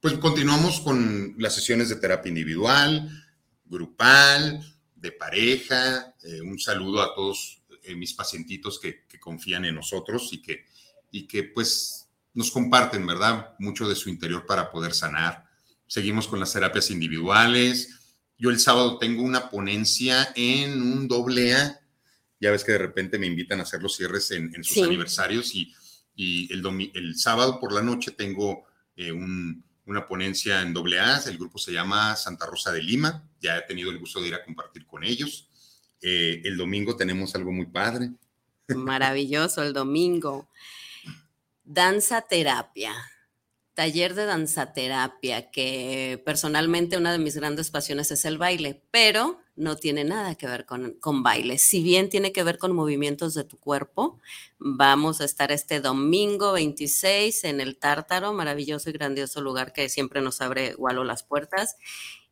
[0.00, 3.10] pues continuamos con las sesiones de terapia individual,
[3.66, 4.64] grupal,
[4.96, 6.14] de pareja.
[6.42, 7.62] un saludo a todos
[7.96, 10.64] mis pacientitos que, que, confían en nosotros y que,
[11.10, 13.54] y que pues nos comparten, ¿verdad?
[13.58, 15.44] Mucho de su interior para poder sanar.
[15.86, 18.00] Seguimos con las terapias individuales.
[18.38, 21.80] Yo el sábado tengo una ponencia en un doble A.
[22.40, 25.74] Ya ves que de repente me invitan a hacer los cierres en, sus aniversarios y,
[26.16, 28.64] el, el, sábado por la noche tengo
[28.96, 29.12] eh,
[29.90, 31.18] una ponencia en doble A.
[31.26, 33.28] El grupo se llama Santa Rosa de Lima.
[33.40, 35.48] Ya he tenido el gusto de ir a compartir con ellos.
[36.00, 38.10] Eh, el domingo tenemos algo muy padre.
[38.68, 40.48] Maravilloso el domingo.
[41.64, 42.94] Danza terapia,
[43.74, 49.40] taller de danza terapia, que personalmente una de mis grandes pasiones es el baile, pero
[49.60, 51.58] no tiene nada que ver con, con, baile.
[51.58, 54.18] Si bien tiene que ver con movimientos de tu cuerpo,
[54.58, 60.22] vamos a estar este domingo 26 en el Tártaro, maravilloso y grandioso lugar que siempre
[60.22, 61.76] nos abre Walo las puertas,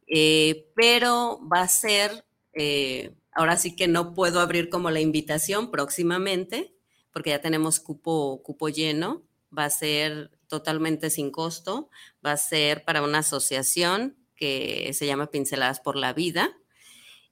[0.07, 2.25] eh, pero va a ser,
[2.55, 6.75] eh, ahora sí que no puedo abrir como la invitación próximamente,
[7.13, 9.23] porque ya tenemos cupo, cupo lleno,
[9.57, 11.91] va a ser totalmente sin costo,
[12.25, 16.58] va a ser para una asociación que se llama Pinceladas por la Vida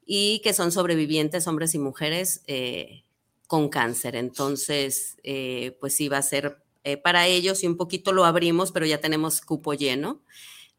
[0.07, 3.05] y que son sobrevivientes, hombres y mujeres eh,
[3.47, 4.17] con cáncer.
[4.17, 8.73] Entonces, eh, pues sí, va a ser eh, para ellos y un poquito lo abrimos,
[8.73, 10.23] pero ya tenemos cupo lleno.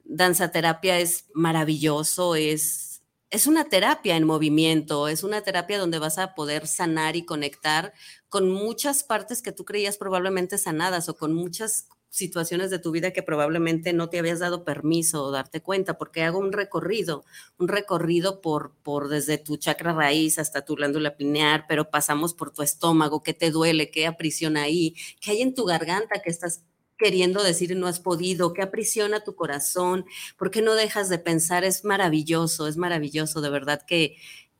[0.05, 2.87] Danza terapia es maravilloso, es
[3.29, 7.93] es una terapia en movimiento, es una terapia donde vas a poder sanar y conectar
[8.29, 13.11] con muchas partes que tú creías probablemente sanadas o con muchas situaciones de tu vida
[13.11, 17.23] que probablemente no te habías dado permiso o darte cuenta, porque hago un recorrido,
[17.57, 22.51] un recorrido por, por desde tu chakra raíz hasta tu glándula pineal, pero pasamos por
[22.51, 26.63] tu estómago, qué te duele, qué aprisiona ahí, qué hay en tu garganta que estás
[26.97, 30.05] queriendo decir no has podido, que aprisiona tu corazón,
[30.35, 31.63] ¿por qué no dejas de pensar?
[31.63, 34.17] Es maravilloso, es maravilloso, de verdad que,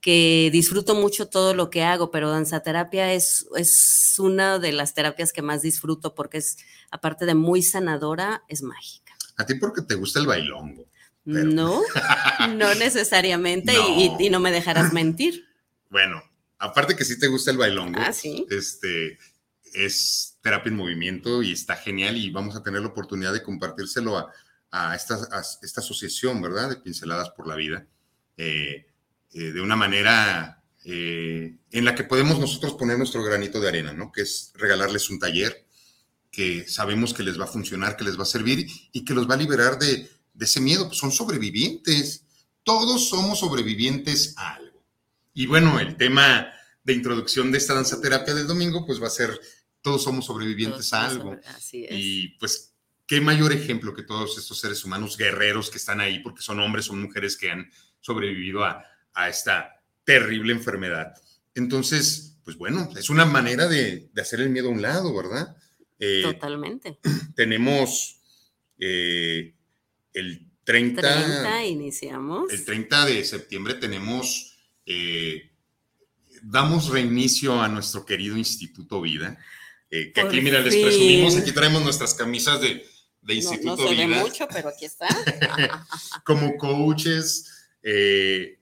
[0.07, 5.33] que disfruto mucho todo lo que hago, pero danzaterapia es, es una de las terapias
[5.33, 6.55] que más disfruto porque es,
[6.91, 9.17] aparte de muy sanadora, es mágica.
[9.35, 10.87] A ti porque te gusta el bailongo.
[11.25, 11.81] No,
[12.55, 15.45] no necesariamente Y, y, no me dejarás mentir.
[15.89, 16.23] Bueno,
[16.57, 18.45] aparte que sí te gusta el bailongo, ah, ¿sí?
[18.49, 19.17] este,
[19.73, 24.17] es terapia en movimiento y está genial y vamos a tener la oportunidad de compartírselo
[24.17, 24.31] a,
[24.71, 25.17] a, esta,
[25.61, 26.69] esta, asociación, ¿verdad?
[26.69, 27.87] De Pinceladas por la Vida,
[28.37, 28.85] eh,
[29.33, 33.93] eh, de una manera eh, en la que podemos nosotros poner nuestro granito de arena,
[33.93, 34.11] ¿no?
[34.11, 35.65] Que es regalarles un taller
[36.31, 39.29] que sabemos que les va a funcionar, que les va a servir y que los
[39.29, 40.87] va a liberar de, de ese miedo.
[40.87, 42.25] Pues son sobrevivientes.
[42.63, 44.83] Todos somos sobrevivientes a algo.
[45.33, 46.51] Y bueno, el tema
[46.83, 49.39] de introducción de esta danza terapia del domingo, pues va a ser
[49.81, 51.37] todos somos sobrevivientes a algo.
[51.71, 52.73] Y pues,
[53.05, 56.85] qué mayor ejemplo que todos estos seres humanos guerreros que están ahí, porque son hombres,
[56.85, 57.69] son mujeres que han
[57.99, 58.83] sobrevivido a,
[59.25, 61.13] esta terrible enfermedad.
[61.55, 65.57] Entonces, pues bueno, es una manera de, hacer el miedo a un lado, ¿verdad?
[65.99, 66.99] Eh, Totalmente.
[67.35, 68.21] Tenemos
[68.79, 69.53] eh,
[70.13, 72.51] el 30, 30, iniciamos.
[72.51, 75.51] El 30 de septiembre tenemos, eh,
[76.41, 79.37] damos reinicio a nuestro querido Instituto Vida.
[79.89, 82.85] Eh, que aquí, mira, les presumimos, aquí traemos nuestras camisas de,
[83.21, 85.07] de Instituto no, no se Ve mucho, pero aquí está.
[86.25, 88.56] Como coaches, eh,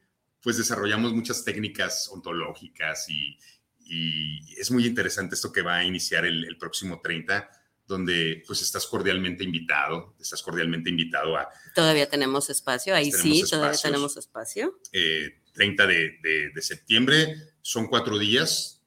[0.46, 3.36] pues desarrollamos muchas técnicas ontológicas y,
[3.80, 7.50] y, es muy interesante esto que va a iniciar el, el, próximo 30,
[7.88, 11.50] donde pues estás cordialmente invitado, estás cordialmente invitado a...
[11.74, 14.80] Todavía tenemos espacio, ahí sí, todavía tenemos espacio.
[14.93, 18.84] Eh, 30 de, de, de, septiembre, son cuatro días,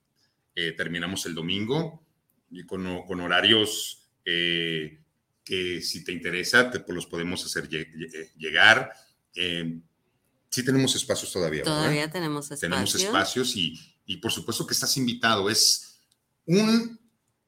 [0.55, 2.07] eh, terminamos el domingo
[2.53, 5.01] y con, con horarios eh,
[5.43, 7.69] que si te interesa, te, pues los podemos hacer
[8.37, 8.93] llegar.
[10.51, 11.63] Sí tenemos espacios todavía.
[11.63, 12.61] Todavía tenemos espacios.
[12.61, 15.51] Tenemos espacios y, y por supuesto que estás invitado.
[15.51, 16.01] Es
[16.47, 16.99] un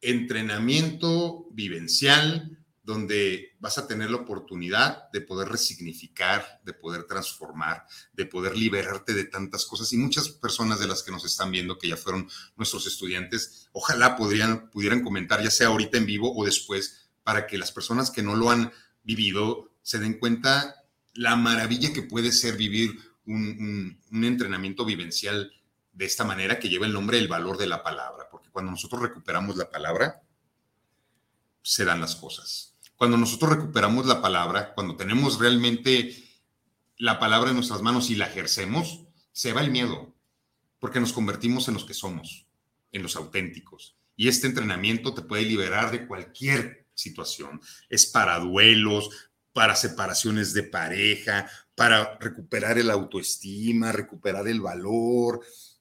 [0.01, 8.27] entrenamiento vivencial donde vas a tener la oportunidad de poder resignificar, de poder transformar, de
[8.27, 9.93] poder liberarte de tantas cosas.
[9.93, 14.17] Y muchas personas de las que nos están viendo, que ya fueron nuestros estudiantes, ojalá
[14.17, 18.23] podrían, pudieran comentar, ya sea ahorita en vivo o después, para que las personas que
[18.23, 18.73] no lo han
[19.03, 20.75] vivido se den cuenta
[21.15, 25.53] la maravilla que puede ser vivir un, entrenamiento vivencial
[25.93, 29.03] de esta manera que lleva el nombre el valor de la palabra, porque cuando nosotros
[29.03, 30.23] recuperamos la palabra,
[31.63, 32.75] se dan las cosas.
[32.97, 36.15] Cuando nosotros recuperamos la palabra, cuando tenemos realmente
[36.97, 40.15] la palabra en nuestras manos y la ejercemos, se va el miedo,
[40.79, 42.47] porque nos convertimos en los que somos,
[42.93, 43.97] en los auténticos.
[44.17, 47.61] Y este entrenamiento te puede liberar de cualquier situación.
[47.89, 55.41] Es para duelos, para separaciones de pareja, para recuperar el autoestima, recuperar el valor,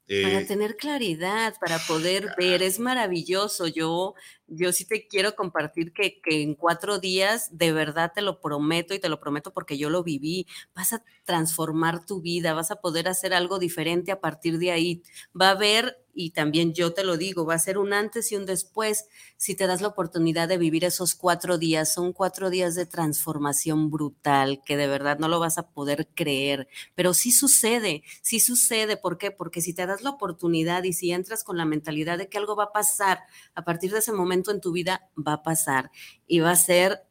[0.10, 3.68] para eh, tener claridad, para poder ver, es maravilloso.
[3.68, 4.16] Yo,
[4.50, 8.94] yo sí te quiero compartir que, que, en cuatro días, de verdad te lo prometo
[8.94, 12.78] y te lo prometo porque yo lo viví, vas a transformar tu vida, vas a
[12.78, 15.04] poder hacer algo diferente a partir de ahí.
[15.40, 18.36] Va a haber y también yo te lo digo, va a ser un antes y
[18.36, 19.06] un después
[19.38, 21.94] si te das la oportunidad de vivir esos cuatro días.
[21.94, 26.68] Son cuatro días de transformación brutal que de verdad no lo vas a poder creer,
[26.94, 28.98] pero sí sucede, sí sucede.
[28.98, 29.32] ¿Por qué?
[29.32, 32.56] Porque si te das la oportunidad y si entras con la mentalidad de que algo
[32.56, 33.20] va a pasar,
[33.56, 35.92] a partir de ese momento en tu vida va a pasar
[36.28, 37.04] y va a ser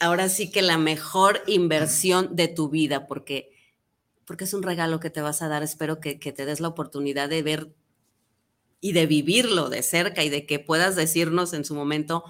[0.00, 3.54] ahora sí que la mejor inversión de tu vida, porque
[4.24, 5.62] porque es un regalo que te vas a dar.
[5.62, 7.74] Espero que, te des la oportunidad de ver
[8.80, 12.24] y de vivirlo de cerca y de que puedas decirnos en su momento,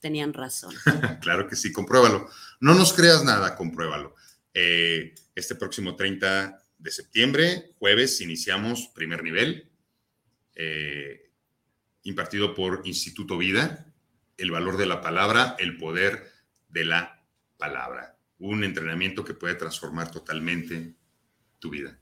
[0.00, 0.74] tenían razón.
[1.20, 2.28] claro que sí, compruébalo.
[2.60, 4.14] No nos creas nada, compruébalo.
[4.52, 9.70] Eh, este próximo 30 de septiembre, jueves, iniciamos primer nivel,
[10.54, 11.29] eh,
[12.02, 13.86] impartido por Instituto Vida,
[14.36, 16.30] el valor de la palabra, el poder
[16.68, 17.24] de la
[17.58, 18.18] palabra.
[18.38, 20.94] Un entrenamiento que puede transformar totalmente
[21.58, 21.98] tu vida.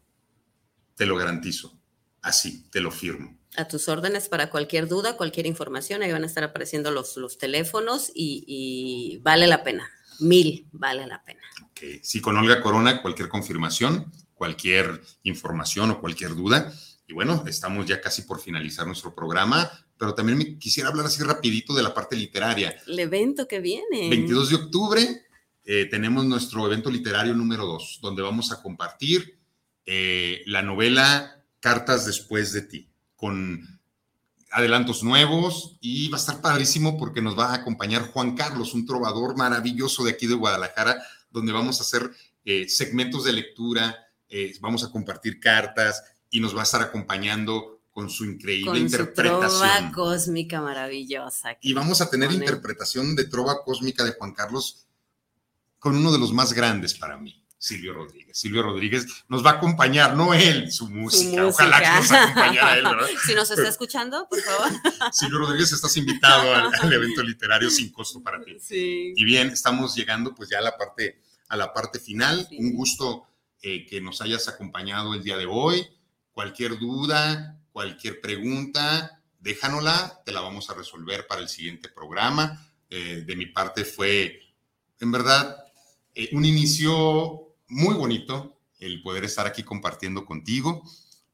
[0.95, 1.79] Te lo garantizo.
[2.23, 3.39] Así, te lo firmo.
[3.57, 7.39] A tus órdenes para cualquier duda, cualquier información, ahí van a estar apareciendo los, los
[7.39, 9.91] teléfonos y, vale la pena.
[10.21, 11.41] Mil vale la pena.
[11.71, 12.01] Okay.
[12.03, 16.73] Sí, con Olga Corona, cualquier confirmación, cualquier información o cualquier duda.
[17.09, 21.23] Y bueno, estamos ya casi por finalizar nuestro programa, pero también me quisiera hablar así
[21.23, 22.77] rapidito de la parte literaria.
[22.87, 24.11] El evento que viene.
[24.11, 25.23] 22 de octubre
[25.65, 29.39] eh, tenemos nuestro evento literario número 2, donde vamos a compartir
[29.87, 33.81] eh, la novela Cartas después de ti, con
[34.51, 38.85] adelantos nuevos y va a estar padrísimo porque nos va a acompañar Juan Carlos, un
[38.85, 42.11] trovador maravilloso de aquí de Guadalajara, donde vamos a hacer
[42.45, 44.05] eh, segmentos de lectura,
[44.61, 49.51] vamos a compartir cartas y nos va a estar acompañando con su increíble con interpretación.
[49.51, 51.59] Su trova cósmica maravillosa.
[51.61, 54.87] Y vamos a tener interpretación de trova cósmica de Juan Carlos
[55.79, 57.45] con uno de los más grandes para mí.
[57.59, 58.39] Silvio Rodríguez.
[58.39, 61.45] Silvio Rodríguez nos va a acompañar, no él, su música.
[61.45, 63.09] Ojalá que nos acompañara él, ¿verdad?
[63.27, 64.71] Si nos está escuchando, por favor.
[65.13, 68.57] Silvio Rodríguez, estás invitado al, evento literario sin costo para ti.
[68.61, 69.13] Sí.
[69.17, 72.47] Y bien, estamos llegando pues ya a la parte, a la parte final.
[72.53, 73.27] Un gusto
[73.61, 75.85] eh, que nos hayas acompañado el día de hoy.
[76.39, 82.65] Cualquier duda, cualquier pregunta, déjanosla, te la vamos a resolver para el siguiente programa.
[82.89, 84.39] Eh, de mi parte fue,
[85.01, 85.57] en verdad,
[86.15, 90.85] eh, un inicio muy bonito el poder estar aquí compartiendo contigo,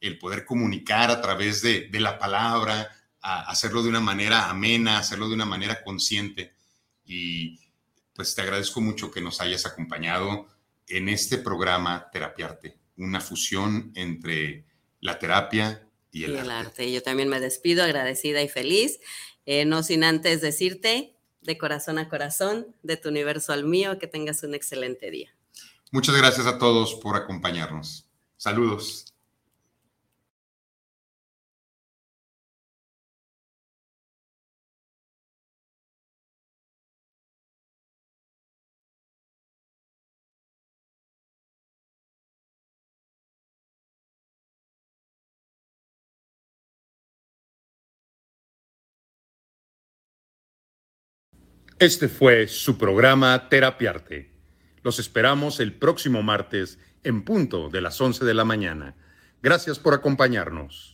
[0.00, 2.90] el poder comunicar a través de, la palabra,
[3.20, 6.55] hacerlo de una manera amena, hacerlo de una manera consciente.
[7.05, 7.61] Y
[8.14, 10.48] pues te agradezco mucho que nos hayas acompañado
[10.88, 14.64] en este programa Terapiarte, una fusión entre
[15.05, 16.90] la terapia y el, arte.
[16.90, 19.00] Yo también me despido agradecida y feliz,
[19.44, 24.07] eh, no sin antes decirte de corazón a corazón, de tu universo al mío, que
[24.07, 25.36] tengas un excelente día.
[25.92, 28.07] Muchas gracias a todos por acompañarnos.
[28.38, 29.14] Saludos.
[51.85, 54.30] Este fue su programa Terapiarte
[54.82, 58.95] los esperamos el próximo martes en punto de las 11 de la mañana.
[59.43, 60.93] Gracias por acompañarnos.